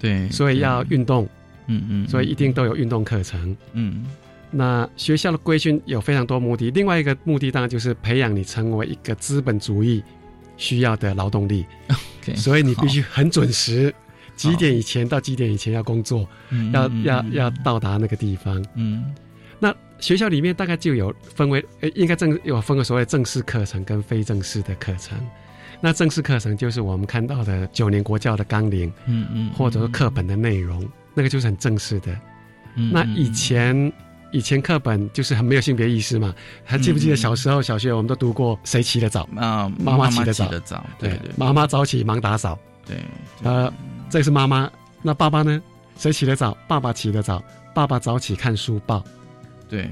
[0.00, 1.28] 对，所以要运动。
[1.72, 3.56] 嗯嗯，所以一定都有运动课程。
[3.74, 4.04] 嗯，
[4.50, 10.02] 那学校的规训有非常多目的，另外一个目的当然就是培养你成为一个资本主义
[10.60, 11.66] 需要的劳动力。
[12.36, 13.92] 所以你必须很准时，
[14.36, 16.28] 几点以前到几点以前要工作，
[16.72, 18.64] 要要要到达那个地方。
[18.74, 19.12] 嗯，
[19.58, 25.18] 那学校里面大概就有分为，应该正有分为所谓正式课程跟非正式的课程。
[25.80, 30.86] 那正式课程就是我们看到的九年国教的纲领，嗯嗯，或者说课本的内容。
[31.12, 32.16] 那个就是很正式的，
[32.92, 33.92] 那以前
[34.32, 39.28] 以前课本就是很没有性别意识嘛，还记不记得小时候小学我们都读过谁起得早？
[39.36, 39.70] 啊？
[39.78, 40.48] 妈妈起得早，
[40.98, 42.96] 对对，妈妈早起忙打扫，对，
[43.42, 43.72] 呃，
[44.08, 44.70] 这是妈妈，
[45.02, 45.60] 那爸爸呢？
[45.96, 46.56] 谁起得早？
[46.68, 47.42] 爸爸起得早，
[47.74, 49.04] 爸爸早起看书报，
[49.68, 49.90] 对，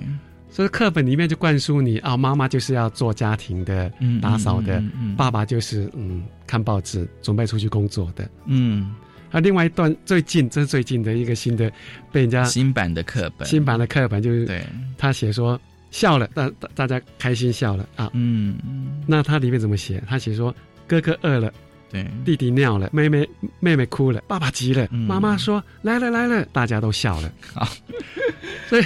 [0.51, 4.83] 所以课本里面就灌输你啊，妈妈就是要做家庭的打扫的，
[5.17, 8.95] 爸爸就是嗯看报纸准备出去工作的，嗯。
[9.31, 11.71] 啊，另外一段最近，这是最近的一个新的，
[12.11, 14.65] 被人家新版的课本，新版的课本就是对，
[14.97, 15.61] 他写说
[15.91, 18.57] 笑了，大大家开心笑了啊，嗯，
[19.07, 20.03] 那他里面怎么写？
[20.09, 20.55] 他写说
[20.87, 21.53] 哥哥饿了，
[21.91, 23.29] 对，弟弟尿了，妹妹
[23.61, 27.33] 妹妹哭了，爸爸急了，妈妈说来了来了，大家都笑了。
[27.55, 27.69] 好，
[28.69, 28.85] 所以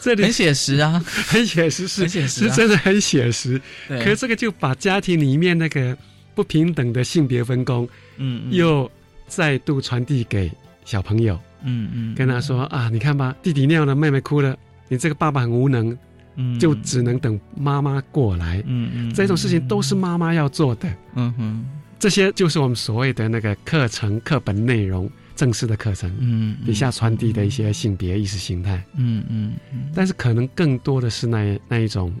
[0.00, 3.60] 这里很写实啊，很写实，是是真的很写实。
[3.88, 5.96] 可是这个就把家庭里面那个
[6.34, 8.90] 不平等的性别分工，嗯，又
[9.26, 10.50] 再度传递给
[10.84, 14.56] 小朋友，嗯嗯，跟他说啊，你看吧，弟弟尿了，妹妹哭了，
[14.88, 15.96] 你这个爸爸很无能。
[16.36, 18.60] 嗯，就只能等妈妈过来。
[18.66, 20.92] 嗯嗯，这种事情都是妈妈要做的。
[21.14, 21.64] 嗯哼，
[21.96, 26.12] 这些就是我们所谓的那个课程课本内容，正式的课程。
[26.18, 28.84] 嗯，底下传递的一些性别意识形态。
[28.96, 32.12] 嗯嗯嗯，但是可能更多的是那那一种，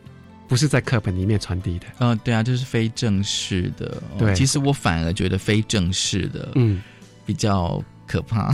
[0.46, 1.86] 不是在课本里面传递的。
[1.98, 4.00] 嗯，对啊，就是非正式的。
[4.16, 6.80] 对，其实我反而觉得非正式的，嗯，
[7.24, 7.82] 比较。
[8.06, 8.52] 可怕，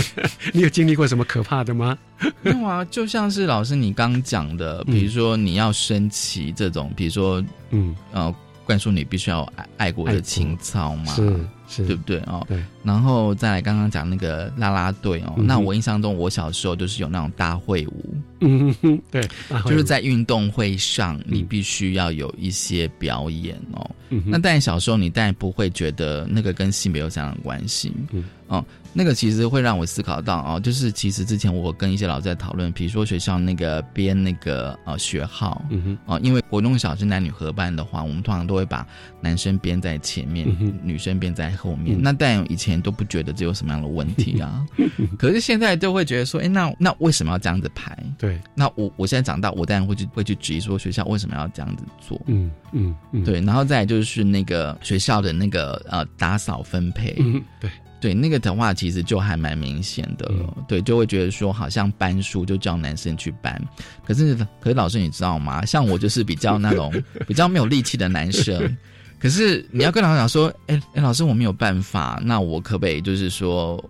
[0.54, 1.96] 你有经历过什么可怕的吗？
[2.40, 11.12] 没有啊，就像是老师你刚讲的，比如说你要升旗这种，比如说嗯呃，灌输你必须要爱爱国的情操嘛。
[11.14, 12.42] 是是对不对哦？
[12.48, 18.74] 对，然后再来刚刚讲那个啦啦队哦，那我印象中我小时候就是有那种大会舞，嗯，
[19.10, 19.20] 对，
[19.66, 23.90] 就是在运动会上你必须要有一些表演哦。
[24.24, 28.24] 那但小时候你当然不会觉得那个跟性别有这样的关系，嗯。
[28.48, 38.86] 哦，那个其实会让我思考到哦，就是其实之前我跟一些老师在讨论，比如说学校那个编那个呃学号，嗯哼，哦，因为国中小是男女合班的话，我们通常都会把
[39.20, 40.46] 男生编在前面，
[40.80, 41.50] 女生编在。
[41.56, 41.98] 后面。
[42.00, 44.64] 那但以前都不觉得这有什么样的问题啊，
[45.18, 47.96] 可是现在就会觉得说，哎，那那为什么要这样子排？
[48.18, 52.20] 对，那我我现在长大，我当然会去会去质疑说学校为什么要这样子做？
[52.26, 57.14] 嗯嗯嗯，对，然后再就是那个学校的那个呃打扫分配，
[57.60, 63.60] 对对，那个的话其实就还蛮明显的了，对，就会觉得说好像搬书就叫男生去搬，
[64.04, 65.64] 可是可是老师你知道吗？
[65.64, 66.92] 像我就是比较那种
[67.26, 68.76] 比较没有力气的男生。
[69.18, 73.82] 可是你要跟老师讲说，哎哎，老师我没有办法，那我可不可以就是说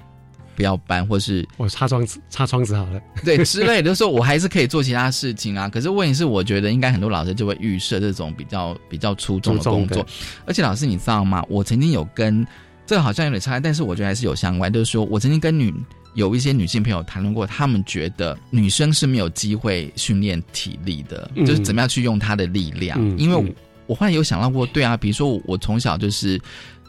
[0.57, 5.69] 不要搬，或是我擦窗子擦窗子好了， 对之类的，说我还是可以做其他事情啊。
[5.69, 10.05] 可是问题是，我觉得应该很多老师就会预设这种比较比较出众的工作，
[10.47, 11.45] 而且老师你知道吗？
[11.49, 12.45] 我曾经有跟
[12.87, 15.73] 这个好像有点差，但是我觉得还是有相关，就是说我曾经跟女
[16.15, 23.55] 有一些女性朋友谈论过，她们觉得女生是没有机会训练体力的，就是怎么样去用她的力量，因为。
[23.89, 26.43] 我后来有想到过，对啊，比如说我从小就是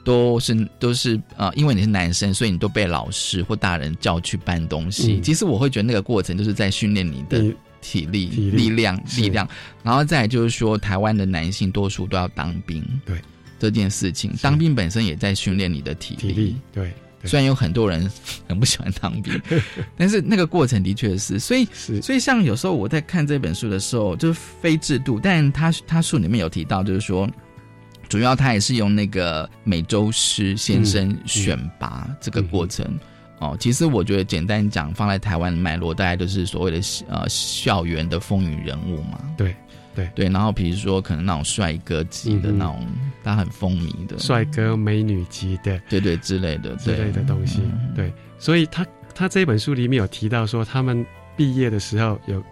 [0.08, 5.20] 都是都是呃，因为你是男生，所以你都被老师或大人叫去搬东西。
[5.20, 7.43] 其实我会觉得那个过程就是在训练你的
[7.82, 8.70] 体力、力。
[8.70, 9.46] 量、力量。
[9.84, 13.20] 然后再就是说，台湾的男性多数都要当兵，对。
[13.60, 16.93] 这件事情，当兵本身也在训练你的体力，对。
[17.24, 18.10] 虽然有很多人
[18.48, 19.34] 很不喜欢当兵，
[19.98, 21.67] 但是那个过程的确是，所以
[22.02, 27.28] 所以像有时候我在看这本书的时候，就是非制度，但他他书里面有提到，就是说，
[28.10, 32.86] 主要他也是用那个美洲狮先生选拔这个过程
[33.39, 33.56] 哦。
[33.60, 39.20] 其实我觉得简单讲，放在台湾的脉络，大概就是所谓的呃校园的风云人物嘛。
[39.38, 39.56] 对。
[39.96, 42.88] 对对，然后比如说可能那种帅哥级的那种，
[43.24, 47.63] 他很风靡的帅哥美女级的，对对之类的之类的东西。
[47.96, 51.04] 对，所以他他这本书里面有提到说，他们
[51.36, 52.43] 毕业的时候有，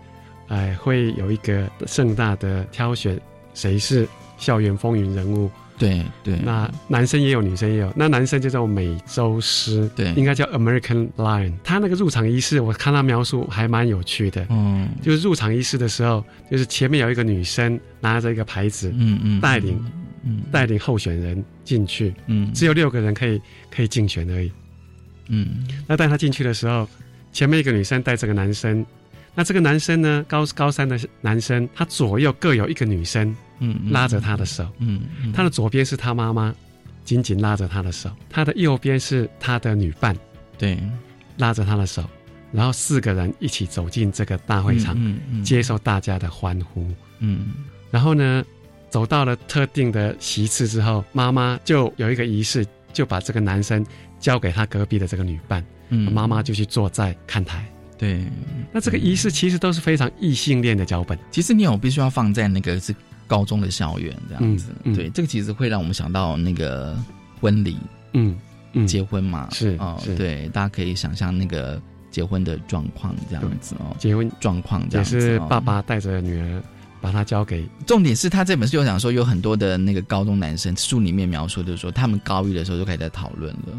[0.47, 3.21] 哎，会有一个盛大的挑选，
[3.53, 5.49] 谁是校园风云人物。
[5.77, 7.91] 对对，那男生也有，女生也有。
[7.97, 11.51] 那男生就叫美洲狮，对，应该叫 American Lion。
[11.65, 14.47] 他那个入场仪式，我看他描述还蛮有趣的。
[14.49, 19.77] 嗯，就是入场仪式的时候，就是前面有一个女生拿着一个牌子，嗯嗯，带领，
[20.23, 24.49] 嗯，带领候选人进去，嗯，只有六个人可以可以竞选而已，
[25.27, 25.67] 嗯。
[25.85, 26.87] 那带他进去的时候，
[27.33, 28.85] 前面一个女生带着个男生，
[29.33, 33.35] 那这个男生呢，高高三的男生，他左右各有一个女生。
[33.59, 35.01] 嗯，拉着他的手，嗯，
[35.33, 36.53] 他的左边是他妈妈，
[37.05, 40.15] 紧紧拉着他的手，他的右边是他的女伴，
[40.57, 40.77] 对，
[41.37, 42.03] 拉着他的手，
[42.51, 44.97] 然后四个人一起走进这个大会场，
[45.41, 46.85] 接受大家的欢呼，
[47.19, 47.53] 嗯，
[47.89, 48.43] 然后呢，
[48.89, 53.85] 走到了特定的席次之后，妈妈就有一个仪式，就把这个男生
[54.19, 57.65] 交给他隔壁的这个女伴，嗯，妈妈就去坐在看台，
[57.97, 58.25] 对，
[58.73, 62.93] 那这个仪式其实都是非常异性恋的脚本，其实你有必须要放在那个是。
[63.27, 66.97] 高中的校园这样子，对，这个其实会让我们想到那个
[67.39, 67.77] 婚礼，
[68.13, 68.35] 嗯，
[68.87, 76.61] 结婚嘛，是哦，对，大家可以想象那个结婚的状况这样子哦，结婚状况这样子，也是爸爸带着女儿
[77.01, 77.63] 把她交给。
[77.85, 83.73] 重点是他这本书有讲说，有很多的那个高中男生，书里面描述就是说，他们高一的时候就开始在讨论了。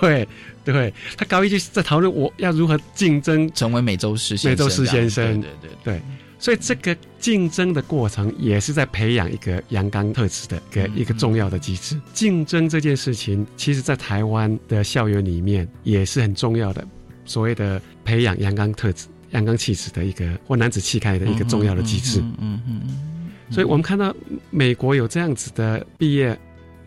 [0.00, 0.28] 对，
[0.64, 5.70] 对他高一就是在讨论我要如何竞争成为美洲狮美洲狮先生，对对。
[5.84, 6.02] 对。
[6.38, 12.00] 所以这个竞争的过程也是在培养一个阳刚特质的一个一个重要的机制。
[12.12, 16.86] 竞争这件事情，其实在台湾的校园里面也是很重要的，
[17.24, 22.20] 所谓的培养阳刚特质、阳刚气质的一个或男子气概的一个重要的机制。
[22.20, 23.30] 嗯嗯嗯。
[23.50, 24.14] 所以我们看到
[24.50, 26.38] 美国有这样子的毕业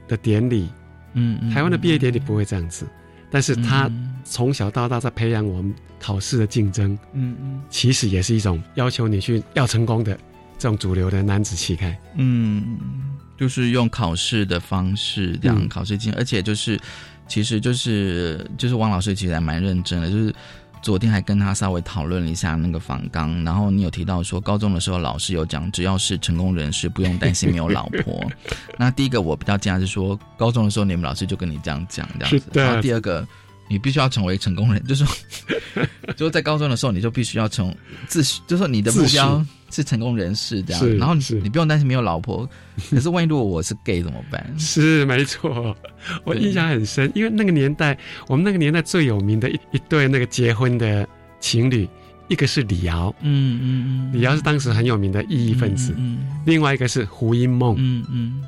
[0.07, 0.69] 的典礼，
[1.13, 2.85] 嗯，台湾的毕业典礼不会这样子。
[3.31, 3.89] 但是他
[4.23, 10.15] 从小到大在培养我们考试的竞争，嗯嗯，其实也是一种要求你去要成功的
[10.59, 12.77] 这种主流的男子气概，嗯，
[13.37, 16.79] 就是用考试的方式这样考试进，而且就是，
[17.27, 20.33] 其实就是就是王老师其实还蛮认真的，就是
[20.81, 28.21] 昨天还跟他稍微讨论了一下那个访纲，然后你有提到说高中的时候老师有讲，只要是成功人士不用担心没有老婆。
[28.77, 32.49] 那第一个我比较惊讶是说，高中的时候你们老师就跟你这样讲这样子。
[32.53, 33.27] 然后第二个，
[33.71, 35.15] 你必须要成为成功人， 就是说，
[36.17, 37.73] 就是在高中的时候你就必须要成
[38.07, 40.97] 自，就是说你的目标是成功人士这样。
[40.97, 42.47] 然后你不用担心没有老婆，
[42.91, 44.45] 可是万一如果我是 gay 怎么办？
[44.59, 45.75] 是没错，
[46.25, 47.97] 我印象很深，因为那个年代，
[48.27, 51.07] 我们那个年代最有名的一一对那个结婚的
[51.39, 51.87] 情侣。
[52.27, 58.41] 一个是李敖，嗯嗯嗯，李敖是当时很有名的异议分子，嗯，另外一个是胡因梦，嗯嗯，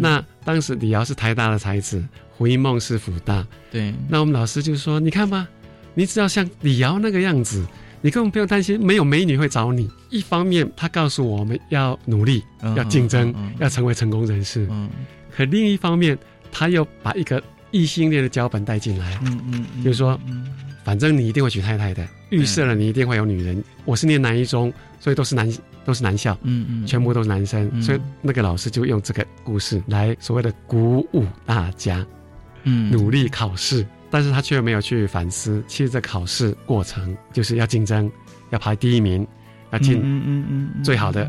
[0.00, 2.02] 那当时李敖是台大的才子，
[2.36, 5.46] 胡因梦是辅大，对，那我们老师就说，你看吧，
[5.94, 7.66] 你只要像李敖那个样子，
[8.00, 9.90] 你根本不用担心没有美女会找你。
[10.10, 12.42] 一方面，他告诉我们要努力，
[12.76, 14.88] 要竞争，要成为成功人士，嗯，
[15.34, 16.16] 可另一方面，
[16.52, 19.40] 他又把一个异性恋的脚本带进来，嗯
[19.74, 20.18] 嗯，就是说，
[20.86, 22.06] 反正你一定会娶太太的。
[22.30, 23.60] 预设了你一定会有女人。
[23.84, 25.52] 我是念南一中，所以都是男，
[25.84, 32.06] 都是男校，嗯嗯，全部都是男生，所以那个老师就用这个故事来所谓的鼓舞大家，
[32.62, 38.08] 嗯，努力考试，但是他却没有去反思，其实这考试过程就是要竞争，
[38.50, 39.26] 要排第一名，
[39.72, 41.28] 要进嗯嗯嗯最好的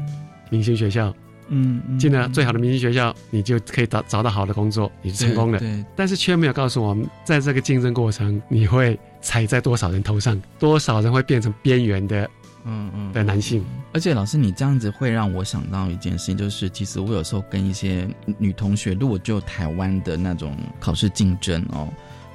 [0.52, 1.12] 明星学校，
[1.48, 8.96] 嗯，进了最好的明星学校，你就可以找找到好的工作，你是成功的，对，但是却没有告诉我们，在这个竞争过程你会。
[9.28, 12.24] 踩在多少人头上，多少人会变成边缘的，
[12.64, 13.62] 嗯嗯的男性。
[13.92, 18.08] 而且老师，你这样子会让我想到一件事情，就是其实我有时候跟一些
[18.38, 21.90] 女同学，如果就台湾的那种考试竞争哦，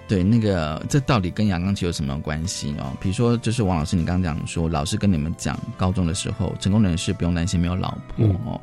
[0.06, 2.94] 对那个这到底跟阳刚气有什么关系哦？
[3.00, 8.60] 比如说，就是王老师，你刚刚讲说，老师跟你们讲，高中的时候成功人士不用担心没有老婆哦。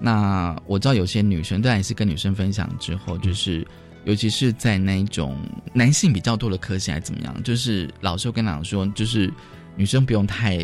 [0.00, 3.64] 那我知道有些女生，但也是跟女生分享之后，就是。
[4.08, 5.36] 尤其是在那一种
[5.74, 7.42] 男性比较多的科系，还怎么样？
[7.42, 9.30] 就是老师跟讲说，就是
[9.76, 10.58] 女生不用太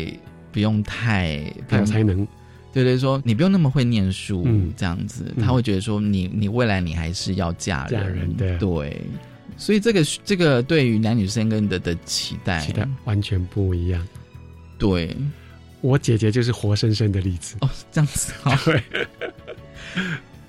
[0.51, 1.39] 不用太
[1.69, 2.27] 太有才能，
[2.73, 9.01] 对对，说你不用那么会念书，这样子，他会觉得说你你未来你还是要嫁人，嫁人对对，
[9.57, 14.03] 所以这个这个对于男女生跟的的期待期待完全不一样。
[14.79, 15.15] 对，
[15.81, 18.33] 我姐姐就是活生生的例子哦，这样子
[18.65, 18.83] 对。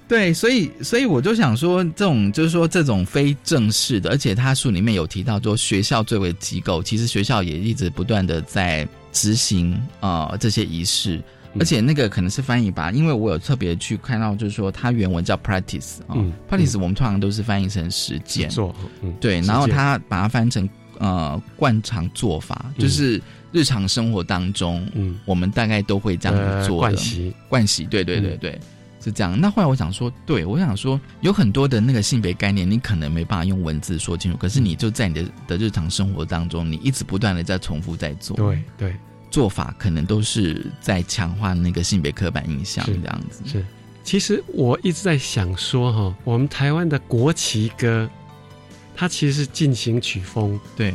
[0.09, 11.21] 对，所以所以我就想说，这种就是说这种非正式的，而且他书里面有提到说，学校作为机构，其实学校也一直不断的在执行啊这些仪式，
[11.59, 16.15] 而且那个可能是翻译吧，因为我有特别去看到，就是说它原文叫 practice 啊
[16.49, 18.73] ，practice 我们通常都是翻译成实践做，
[19.19, 28.61] 对，然后他把它翻成呃惯常做法，就是日常生活当中，嗯，我们大概都会这样子做的惯习，惯习，对对对对。
[29.07, 38.97] 是这样，那后来我想说，对我想说，有很多的那个性别概念，你可能没办法用文字说清楚，可是你就在你的的日常生活当中，你一直不断的在重复在做，对对，
[39.31, 43.43] 做法可能都是在强化那个性别刻板印象，这样子。
[43.47, 43.65] 是，
[44.03, 48.11] 其实我一直在想说，哈，我们台湾的国旗歌，
[48.97, 50.93] 它其实是进行曲风，对，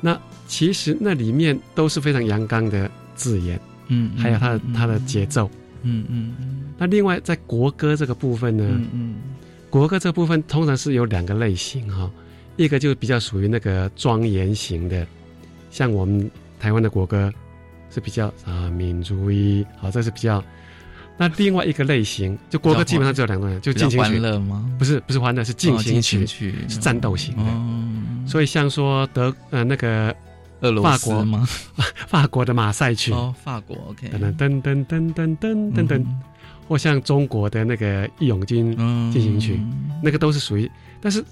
[0.00, 5.50] 那其实那里面都是非常阳刚的字眼，嗯，还有它的它的节奏。
[5.52, 5.58] 嗯
[6.08, 9.14] 嗯嗯，那另外在国歌这个部分呢，嗯嗯，
[9.70, 12.10] 国歌这部分通常是有两个类型哈，
[12.56, 15.06] 一个就比较属于那个庄严型的，
[15.70, 16.30] 像我们
[16.60, 17.32] 台湾的国歌
[17.90, 20.42] 是比较啊民族一，好这是比较，
[21.16, 24.18] 那另外一个类型就国歌基本上只有两种，就进行曲。
[24.20, 24.70] 吗？
[24.78, 26.26] 不是不是欢乐，是进行曲，
[26.68, 30.14] 是战斗型的，所以像说德呃那个。
[30.60, 31.46] 俄罗斯吗？
[32.06, 34.08] 法国的马赛曲哦，法国 OK。
[34.08, 36.06] 噔噔噔噔噔噔噔噔，
[36.66, 38.76] 或像中国的那个《义勇军
[39.12, 39.54] 进行曲》，
[40.02, 40.70] 那个都是属于。
[41.00, 41.24] 但是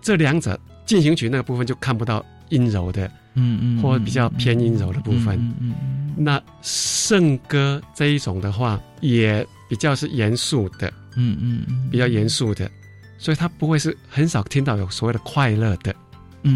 [0.00, 5.36] 这两者进行曲那个部分就看不到阴柔的，嗯嗯，或比较偏阴柔的部分。
[5.38, 6.14] 嗯嗯。
[6.16, 12.70] 那圣歌这一种的话，也比较是严肃的，嗯嗯，比较严肃的，
[13.18, 15.94] 所以它不会是很少听到有所谓的快乐的。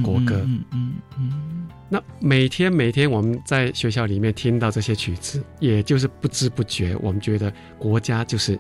[0.03, 0.43] 国歌。
[0.45, 1.69] 嗯嗯嗯。
[1.89, 8.59] 那每天每天我们在学校里面听到这些曲子，也就是不知不觉，我们觉得国家就是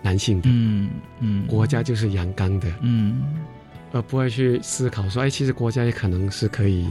[0.00, 0.88] 男性的，嗯
[1.20, 3.22] 嗯，国家就是阳刚的，嗯，
[3.92, 6.90] 而不会去思考说，哎，其实国家也可能是可以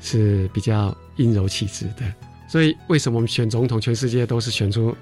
[0.00, 2.04] 是比较阴柔气质的。
[2.46, 4.96] 所以为什么我们选总统，全世界都是选出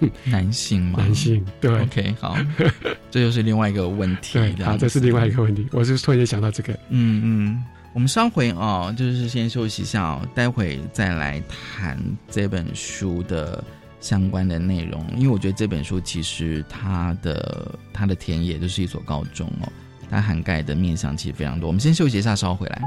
[0.24, 0.98] 男性嘛？
[0.98, 1.80] 男性对。
[1.82, 2.36] OK，好，
[3.10, 4.38] 这又是另外一个问题。
[4.38, 5.66] 对，好，这是另外一个问题。
[5.72, 7.64] 我是突然间想到这个，嗯嗯。
[7.92, 11.98] 我们稍回哦，就是先休息一下哦，待会再来谈
[12.30, 13.64] 这本书的
[14.00, 15.02] 相关的内容。
[15.16, 19.72] 因为我觉得这本书其实它的它的田野就是一所高中哦，
[20.10, 21.68] 它涵盖的面向其实非常多。
[21.68, 22.82] 我们先休息一下，稍回来。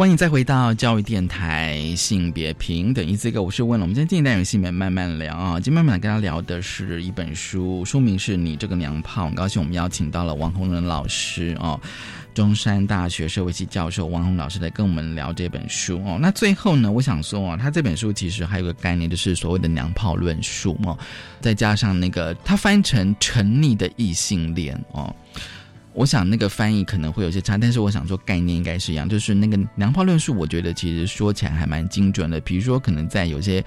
[0.00, 11.78] 欢迎再回到教育电台性别平等，一这个我是问了，我们今天进一单元性别慢慢聊啊，今天慢慢跟他聊的是一本书，书名是你这个娘炮，很高兴我们邀请到了王洪仁老师哦，
[12.32, 16.18] 中山大学社会系教授王洪老师来跟我们聊这本书哦。
[16.18, 20.98] 那最后呢，我想说啊，他这本书其实还有个概念，就是所谓的娘炮论述哦，
[21.42, 25.14] 再加上那个他翻成沉溺的异性恋哦。
[26.00, 32.40] 我想那个翻译可能会有些差，但是我想说概念应该是一样，就是那个娘炮论述，我觉得其实说起来还蛮精准的。
[32.40, 33.62] 比如说，可能在有些。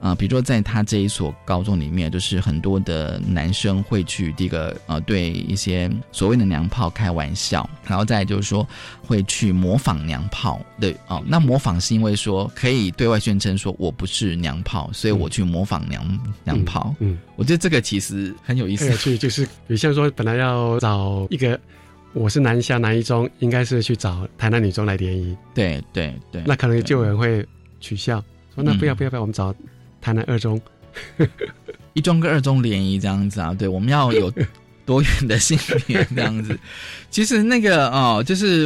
[0.00, 8.64] 啊，比如说在他这一所高中里面，就是很多的男生会去第一个呃对一些所谓的娘炮开玩笑，然后再就是说
[9.02, 16.94] 会去模仿娘炮对哦，那模仿是因为说可以对外宣称说我不是娘炮，所以我去模仿娘娘炮。
[17.00, 18.96] 嗯，我觉得这个其实很有意思。
[18.98, 21.58] 去就是比如像说本来要找一个
[22.18, 25.36] 我是南下南一中，应该是去找台南女中来联谊。
[25.54, 27.46] 对对对，那可能就有人会
[27.80, 28.22] 取笑
[28.54, 29.54] 说那不要不要不要，我们找。
[30.00, 30.60] 台南二中，
[31.92, 33.52] 一中跟二中联谊这样子啊？
[33.52, 34.32] 对，我们要有
[34.88, 36.58] 多元的性别这样子。
[37.12, 38.64] 其实那个哦，就是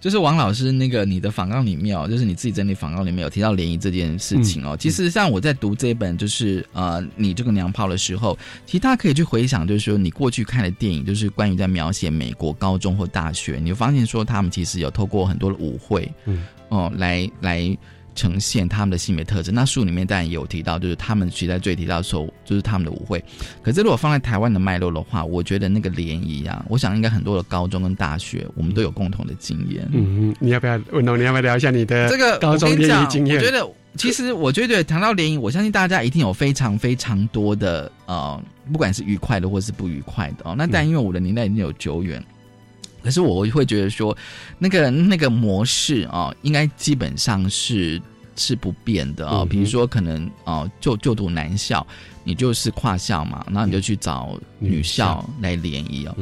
[0.00, 4.76] 就是王老师那个你的访告里面哦，就是你自己整理访告里面有提到联谊这件事情哦。
[4.76, 17.78] 其实像我在读这一本就是呃你这个娘炮的时候，其实大家可以去回想，就是说你过去看的电影，就是关于在描写美国高中或大学，你会发现说他们其实有透过很多的舞会，嗯哦来来。
[18.20, 19.54] 呈现他们的性别特征。
[19.54, 23.24] 那书里面当然也有提到，就是他们其实最提到说，就是他们的舞会。
[23.62, 29.88] 可是如果放在台湾的脉络的话，我觉得那个联谊啊，我想应该很多的高中跟大学，我们都有共同的经验。
[29.90, 31.18] 嗯，你要不要文龙？
[31.18, 33.38] 你要不要聊一下你的这个高中联谊经验？
[33.38, 33.66] 我觉得，
[33.96, 38.38] 其实我觉得谈到联谊，我相信大家一定有非常非常多的呃，
[38.70, 40.54] 不管是愉快的或是不愉快的哦。
[40.54, 42.22] 那但因为我的年代已经有久远。
[43.02, 44.16] 可是我会觉得说，
[44.58, 48.00] 那个那个模式啊，应该基本上是
[48.36, 49.44] 是不变的啊。
[49.44, 51.86] 比如说，可能啊，就就读男校，
[52.24, 56.16] 你就是跨校嘛，然后你就去找女校来联谊哦。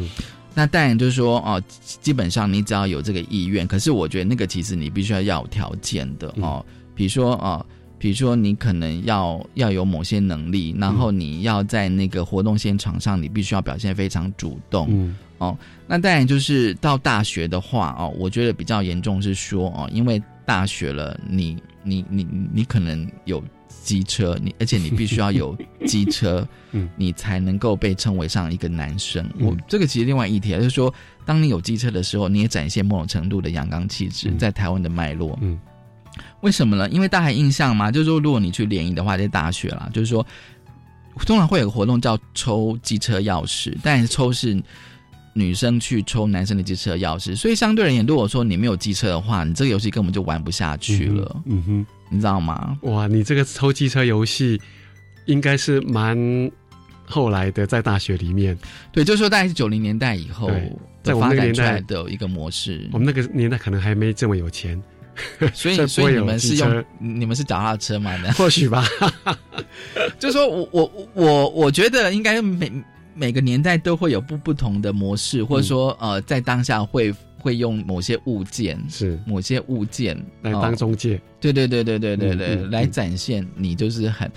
[0.55, 1.63] 那当然就是说哦，
[2.01, 3.67] 基本上你只要有这个意愿。
[3.67, 6.65] 可是我觉得那个其实你必须要要有条件的哦。
[6.95, 7.65] 比如说啊，
[7.99, 15.13] 比如说你可能要要有某些能力，然后你要在那个活动现场上，你必须要表现非常主动。
[15.39, 29.25] 哦，那当然就是到大学的话哦，我觉得比较严重是说哦，因为大学了，你你你你可能有机车，你而且你必须要有机车， 嗯，你才能够被称为上一个男生。
[29.39, 30.93] 我这个其实另外一题啊，就是说，
[31.25, 35.39] 当你有机车的时候，你也展现某种程度的阳刚气质，在台湾的脉络。
[35.41, 35.57] 嗯，
[36.41, 36.89] 为什么呢？
[36.91, 40.27] 因为大家印象嘛，就是说，如果你去联谊的话，在大学啦，就是说，
[41.27, 44.61] 通常会有个活动叫抽机车钥匙，但是抽是。
[45.35, 51.43] 女生去抽男生的机车钥匙，所以相对而言，如果说你没有机车的话，你这个游戏根本就玩不下去了。
[51.45, 52.77] 嗯哼，你知道吗？
[52.83, 54.61] 哇，你这个抽机车游戏
[55.27, 56.19] 应该是蛮
[57.05, 58.59] 后来的，在大学里面。
[58.91, 60.51] 对，就是说大概是九零年代以后，
[61.05, 62.89] 在我们那个年代的一个模式。
[62.91, 64.83] 我们那个年代可能还没这么有钱，
[65.55, 68.33] 所以所以你们是用你们是脚踏车买的？
[68.35, 68.85] 或许吧。
[70.19, 72.71] 就说我我我我觉得应该每。
[73.21, 84.31] 每个年代都会有不不同的模式，或者说呃，在当下会会用某些物件，是某些物件来当中介，对对对对对对对，来展现你就是很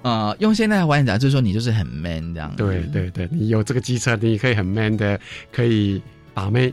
[0.00, 2.50] 呃，用现在的话讲，就是说你就是很 man 这样。
[2.56, 5.20] 对对对，你有这个机车，你可以很 man 的，
[5.52, 6.00] 可以
[6.32, 6.72] 把妹。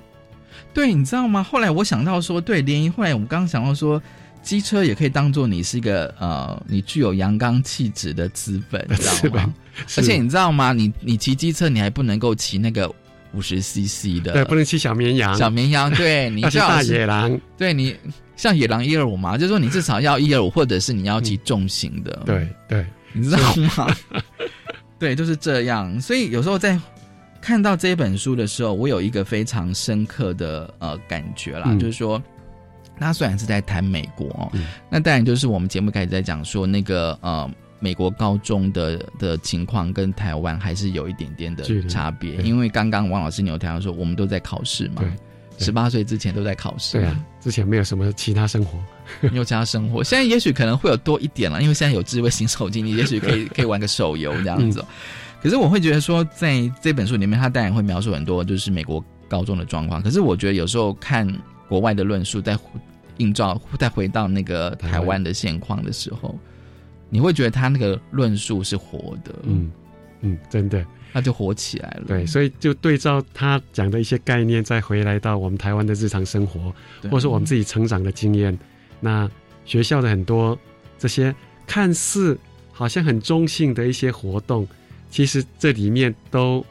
[0.73, 1.43] 对，你知道吗？
[1.43, 4.01] 后来我想到说，对联谊，后来我们刚刚想到说。
[4.41, 9.53] 机车也可以当做你是一个呃，你具有阳刚气质的资本， 你知道吗？
[9.95, 10.73] 而且你知道吗？
[10.73, 12.93] 你你骑机车，你还不能够骑那个
[13.31, 15.33] 五十 CC 的，对，不能骑小绵羊。
[15.37, 17.95] 小绵羊，对，你 叫大野狼，对你
[18.35, 23.95] 像野狼一二五嘛，就是说你至少 要一二五，或者是你要骑重型的，对对，你知道吗？
[24.99, 26.01] 对，就是这样。
[26.01, 26.77] 所以有时候在
[27.43, 32.21] 看到这本书的时候，我有一个非常深刻的呃感觉啦，就是说。
[32.99, 34.49] 他虽然是在谈美国，
[34.87, 45.03] 那当然就是我们节目开始在讲说那个呃美国高中的的情况跟台湾还是有一点点的差别，因为刚刚王老师你有提到说我们都在考试嘛，
[45.57, 48.77] 十八岁之前都在考试，对啊，之前没有什么其他生活，
[49.27, 54.85] 没有其他生活，现在也许可能会有多一点了，因为现在有智慧型手机，你也许可以 可以玩个手游这样子。
[55.43, 61.27] 可是我会觉得说，在这本书里面，他当然会描述很多就是美国高中的状况，可是我觉得有时候看。
[61.69, 62.55] 国外的论述在
[63.17, 66.37] 映照， 再回到那个台湾的现况的时候，
[67.09, 69.71] 你会觉得他那个论述是活的，嗯
[70.21, 72.03] 嗯，真的，那就活起来了。
[72.05, 76.71] 对，所以就对照他讲的一些概念，再回来到我们台湾的日常生活，
[77.03, 78.55] 或者说我们自己成长的经验，
[78.99, 79.27] 那
[79.65, 80.55] 学校的很多
[80.99, 81.33] 这些
[81.65, 82.37] 看似
[82.71, 84.67] 好像很中性的一些活动，
[85.13, 86.65] 其实这里面都。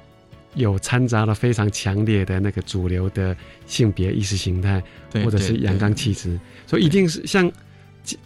[0.54, 3.34] 有掺杂了非常强烈的那个主流的
[3.64, 4.82] 性别意识形态，
[5.24, 7.50] 或者是阳刚气质，所以一定是像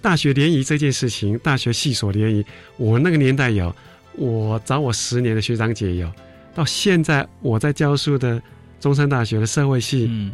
[0.03, 2.45] 大学联谊这件事情，大学系所联谊，
[2.79, 3.73] 我那个年代有，
[4.17, 6.13] 我找我十年的学长姐有，
[6.53, 8.43] 到现在我在教书的
[8.81, 10.33] 中山大学的社会系，嗯，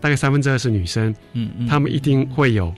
[0.00, 2.74] 大概三分之二是女生，嗯嗯，他们一定会有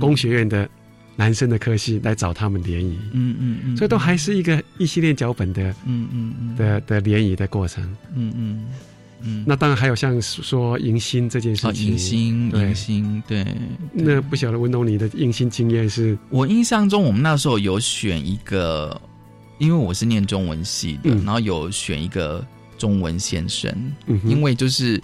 [0.00, 0.66] 工学院的。
[1.14, 7.84] 男生的科系来找他们联谊，嗯嗯嗯，所以都还是一个一系列脚本的，嗯嗯嗯的的联谊的过程，
[8.14, 8.64] 嗯嗯
[9.20, 9.44] 嗯。
[9.46, 13.44] 那当然还有像说迎新这件事情，迎新迎新对。
[13.92, 16.16] 那不晓得文东你的迎新经验是？
[16.30, 19.00] 我印象中我们那时候有选一个，
[19.58, 22.44] 因为我是念中文系的，然后有选一个
[22.78, 23.70] 中文先生，
[24.24, 25.00] 因为就是。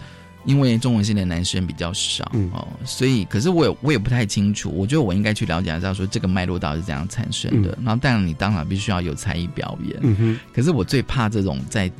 [0.49, 7.77] 因为中文系的男生比较少哦，所以可是我也我也不太清楚，我觉得我应该去了解一下，说这个脉络到底是怎样产生的。
[7.85, 9.99] 然后，当然你当然必须要有才艺表演。
[10.01, 10.41] 嗯。
[10.55, 11.91] 可是我最怕这种在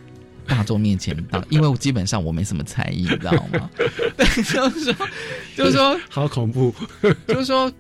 [0.47, 3.69] 大众面前当， 因为我基本上我没什么才艺，你知道吗？
[4.17, 5.07] 对，就是说，
[5.55, 6.75] 就是说， 好恐怖，
[7.27, 7.71] 就是说。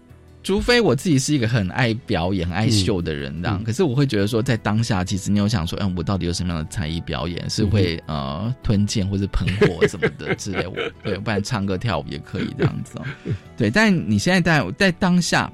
[0.42, 3.62] 除非我自己是一个很爱表演、爱秀的人，这样。
[3.62, 7.50] 可是我会觉得说，在当下，其实你有想说，嗯，我到底有什么样的才艺表演？
[7.50, 10.66] 是会呃吞剑或者喷火什么的之类？
[10.66, 13.04] 我对，不然唱歌跳舞也可以这样子哦。
[13.58, 15.52] 对，但你现在在在当下，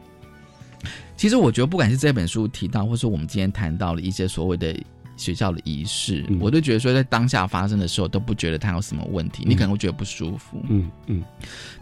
[1.16, 4.76] 其实我觉得，不管是这本书提到，或者说我们今天谈到了一些所谓的。
[5.17, 10.61] 学校的仪式，我都觉得说，在当下发生的时候都不觉得它有什么问题，你可能会觉得不舒服。
[10.69, 11.23] 嗯嗯。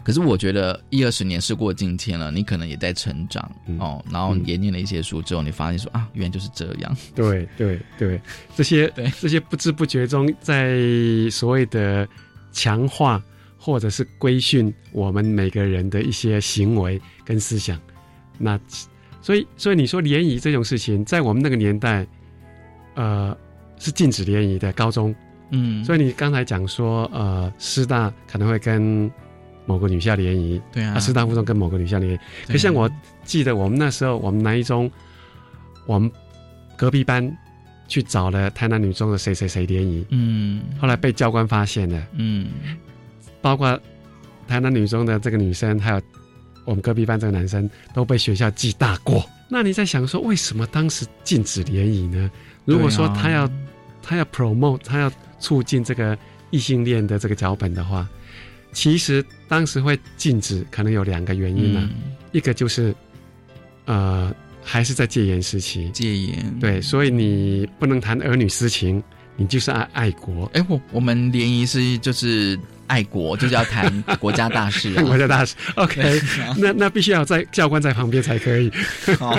[0.03, 6.95] 可是我觉得一二十年事过境迁了，你可能也在成长哦，然后也念了一些书之后，你发现说啊，原来就是这样。
[7.15, 8.21] 对对对，
[8.55, 10.79] 这些对这些不知不觉中，在
[11.31, 12.07] 所谓的
[12.51, 13.23] 强化
[13.57, 17.79] 或者是规训我们每个人的一些行为跟思想。
[18.37, 18.59] 那
[19.21, 22.05] 所以所以你说联谊这种事情，在我们那个年代。
[22.95, 23.35] 呃，
[23.79, 25.13] 是禁止联谊的高中，
[25.51, 29.11] 嗯，所以你刚才讲说，呃，师大可能会跟
[29.65, 32.19] 某个女校联谊，对啊，师大附中跟某个女校联谊。
[32.47, 32.89] 可像我
[33.23, 34.91] 记得我们那时候，我们南一中，
[35.85, 36.11] 我们
[36.75, 37.35] 隔壁班
[37.87, 42.47] 去找了台南女中的谁谁谁联谊，嗯，后来被教官发现了，嗯，
[43.41, 43.79] 包括
[44.47, 46.01] 台南女中的这个女生，还有
[46.65, 49.23] 我们隔壁班这个男生，都被学校记大过。
[49.49, 52.31] 那你在想说，为什么当时禁止联谊呢？
[52.65, 53.49] 如果说他要，
[54.01, 56.17] 他要 promote，他要促进这个
[56.49, 58.07] 异性恋的这个脚本的话，
[58.71, 61.89] 其实当时会禁止，可能有两个原因呢。
[62.31, 62.95] 一个就是，
[63.85, 64.33] 呃，
[64.63, 69.03] 还是在戒严时期，戒严对，所以你不能谈儿女私情，
[69.35, 70.49] 你就是爱爱国。
[70.53, 72.57] 哎，我我们联谊是就是
[72.87, 75.55] 爱国，就是要谈 国家大事，国家大事。
[75.75, 76.21] OK，
[76.57, 78.71] 那那必须要在教官在旁边才可以。
[79.19, 79.37] 好，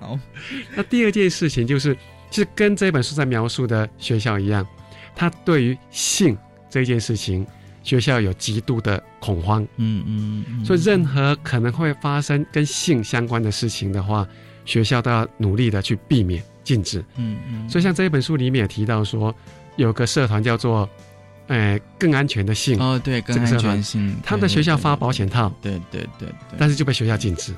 [0.00, 0.18] 好。
[0.74, 1.96] 那第二件事情就是。
[2.32, 4.66] 其实跟这本书在描述的学校一样，
[5.14, 6.36] 他对于性
[6.70, 7.46] 这件事情，
[7.82, 9.62] 学校有极度的恐慌。
[9.76, 10.02] 嗯
[10.48, 14.26] 嗯，所以任何可能会发生跟性相关的事情的话，
[14.64, 17.04] 学校都要努力的去避免、禁止。
[17.16, 17.68] 嗯嗯。
[17.68, 19.34] 所以像这一本书里面也提到说，
[19.76, 20.88] 有个社团叫做
[21.48, 22.80] “哎更安全的性”。
[22.80, 24.16] 哦，对，更安全性。
[24.24, 25.52] 他们在学校发保险套。
[25.60, 26.30] 对对对。
[26.56, 27.52] 但是就被学校禁止。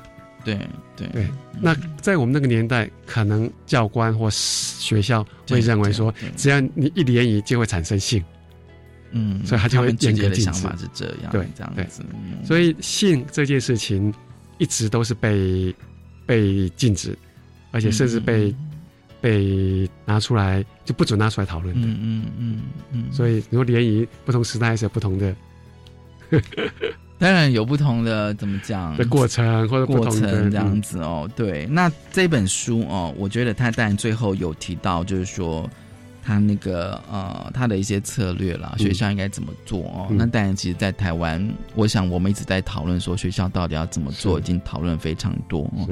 [0.45, 0.57] 对
[0.95, 1.27] 对对，
[1.59, 8.23] 那在我们那个年代，可能教官或学校会认为说，只要你一联谊就会产生性，
[9.11, 10.61] 嗯，所以他就会严格禁止。
[10.77, 12.05] 是这样，对，这样子。
[12.45, 14.13] 所以性这件事情
[14.59, 15.75] 一直都是被
[16.25, 17.17] 被禁止，
[17.71, 18.55] 而且甚至被
[19.19, 21.87] 被拿出来就不准拿出来讨论的。
[21.87, 23.11] 嗯嗯嗯嗯。
[23.11, 25.35] 所以如果联谊不同时代是有不同的。
[27.17, 31.65] 当然有不同的怎么讲的过程或者过程这样子哦，对。
[31.67, 35.69] 那这本书哦，我觉得他当然最后有提到，就是说
[36.25, 40.07] 他那个呃他的一些策略啦，学校应该怎么做哦。
[40.09, 45.87] 那当然，其实，在台湾，我想我们一直在讨论说学校到底要怎么做，已经讨论非常多哦。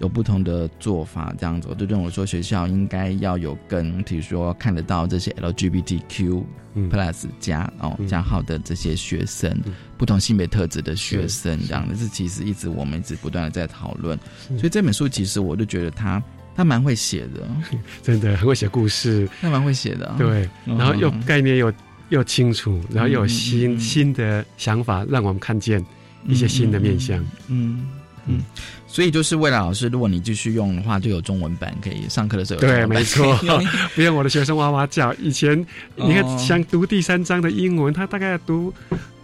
[0.00, 6.44] 有不同的做法，这样子，我就认为说学校应该要有跟，比如说看得到这些 LGBTQ
[6.90, 9.58] plus 加哦加号的这些学生，
[9.96, 14.16] 不同性别特质的学生，这样的，这其实一直我们一直不断的在讨论。
[14.48, 16.22] 所以这本书其实我就觉得他
[16.58, 17.48] 他蛮会写的，
[18.02, 21.72] 真的很会写故事，他蛮会写的，对，然后又概念又
[22.08, 25.80] 又清楚，然后又有新新的想法，让我们看见
[26.26, 27.86] 一些新的面相，嗯。
[28.30, 28.42] 嗯，
[28.86, 32.60] 所以就是未来老师，如果你继续用的话，就有中文版可以上课的时候。
[32.60, 33.34] 对，没错，
[33.94, 35.14] 不用我的学生哇哇叫。
[35.14, 35.58] 以前
[35.96, 38.70] 你看，想读第三章的英文，他大概读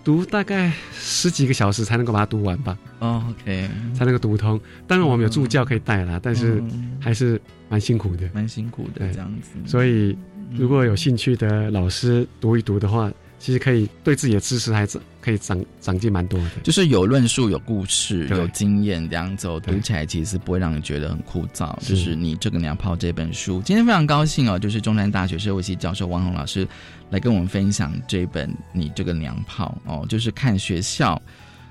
[0.05, 2.79] 读大概十几个小时才能够把它读完吧。
[2.99, 4.61] 哦，OK，才能够读通。
[4.87, 6.63] 当然我们有助教可以带啦，但是
[7.01, 9.51] 还是蛮辛苦的，蛮辛苦的这样子。
[9.65, 10.17] 所以
[10.57, 13.11] 如果有兴趣的老师读一读的话。
[13.45, 21.79] 其实可以对自己的知识还是可以长长进蛮多的，就是有论述、有故事、有经验这样子，读起来其实不会让你觉得很枯燥。
[21.87, 26.67] 就是你这个娘炮这本书，今天非常高兴哦，就是中山大学社会系教授王宏老师
[27.11, 31.21] 来跟我们分享这本你这个娘炮哦，就是看学校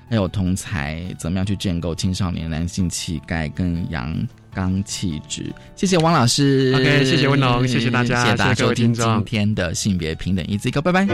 [0.08, 4.16] 还有同才怎么样去建构青少年男性气概跟阳
[4.54, 5.52] 刚气质。
[5.76, 11.06] 谢谢汪老师，OK，谢谢温龙，谢谢大家，谢谢大家收听今天的性别平等一字一个，拜拜。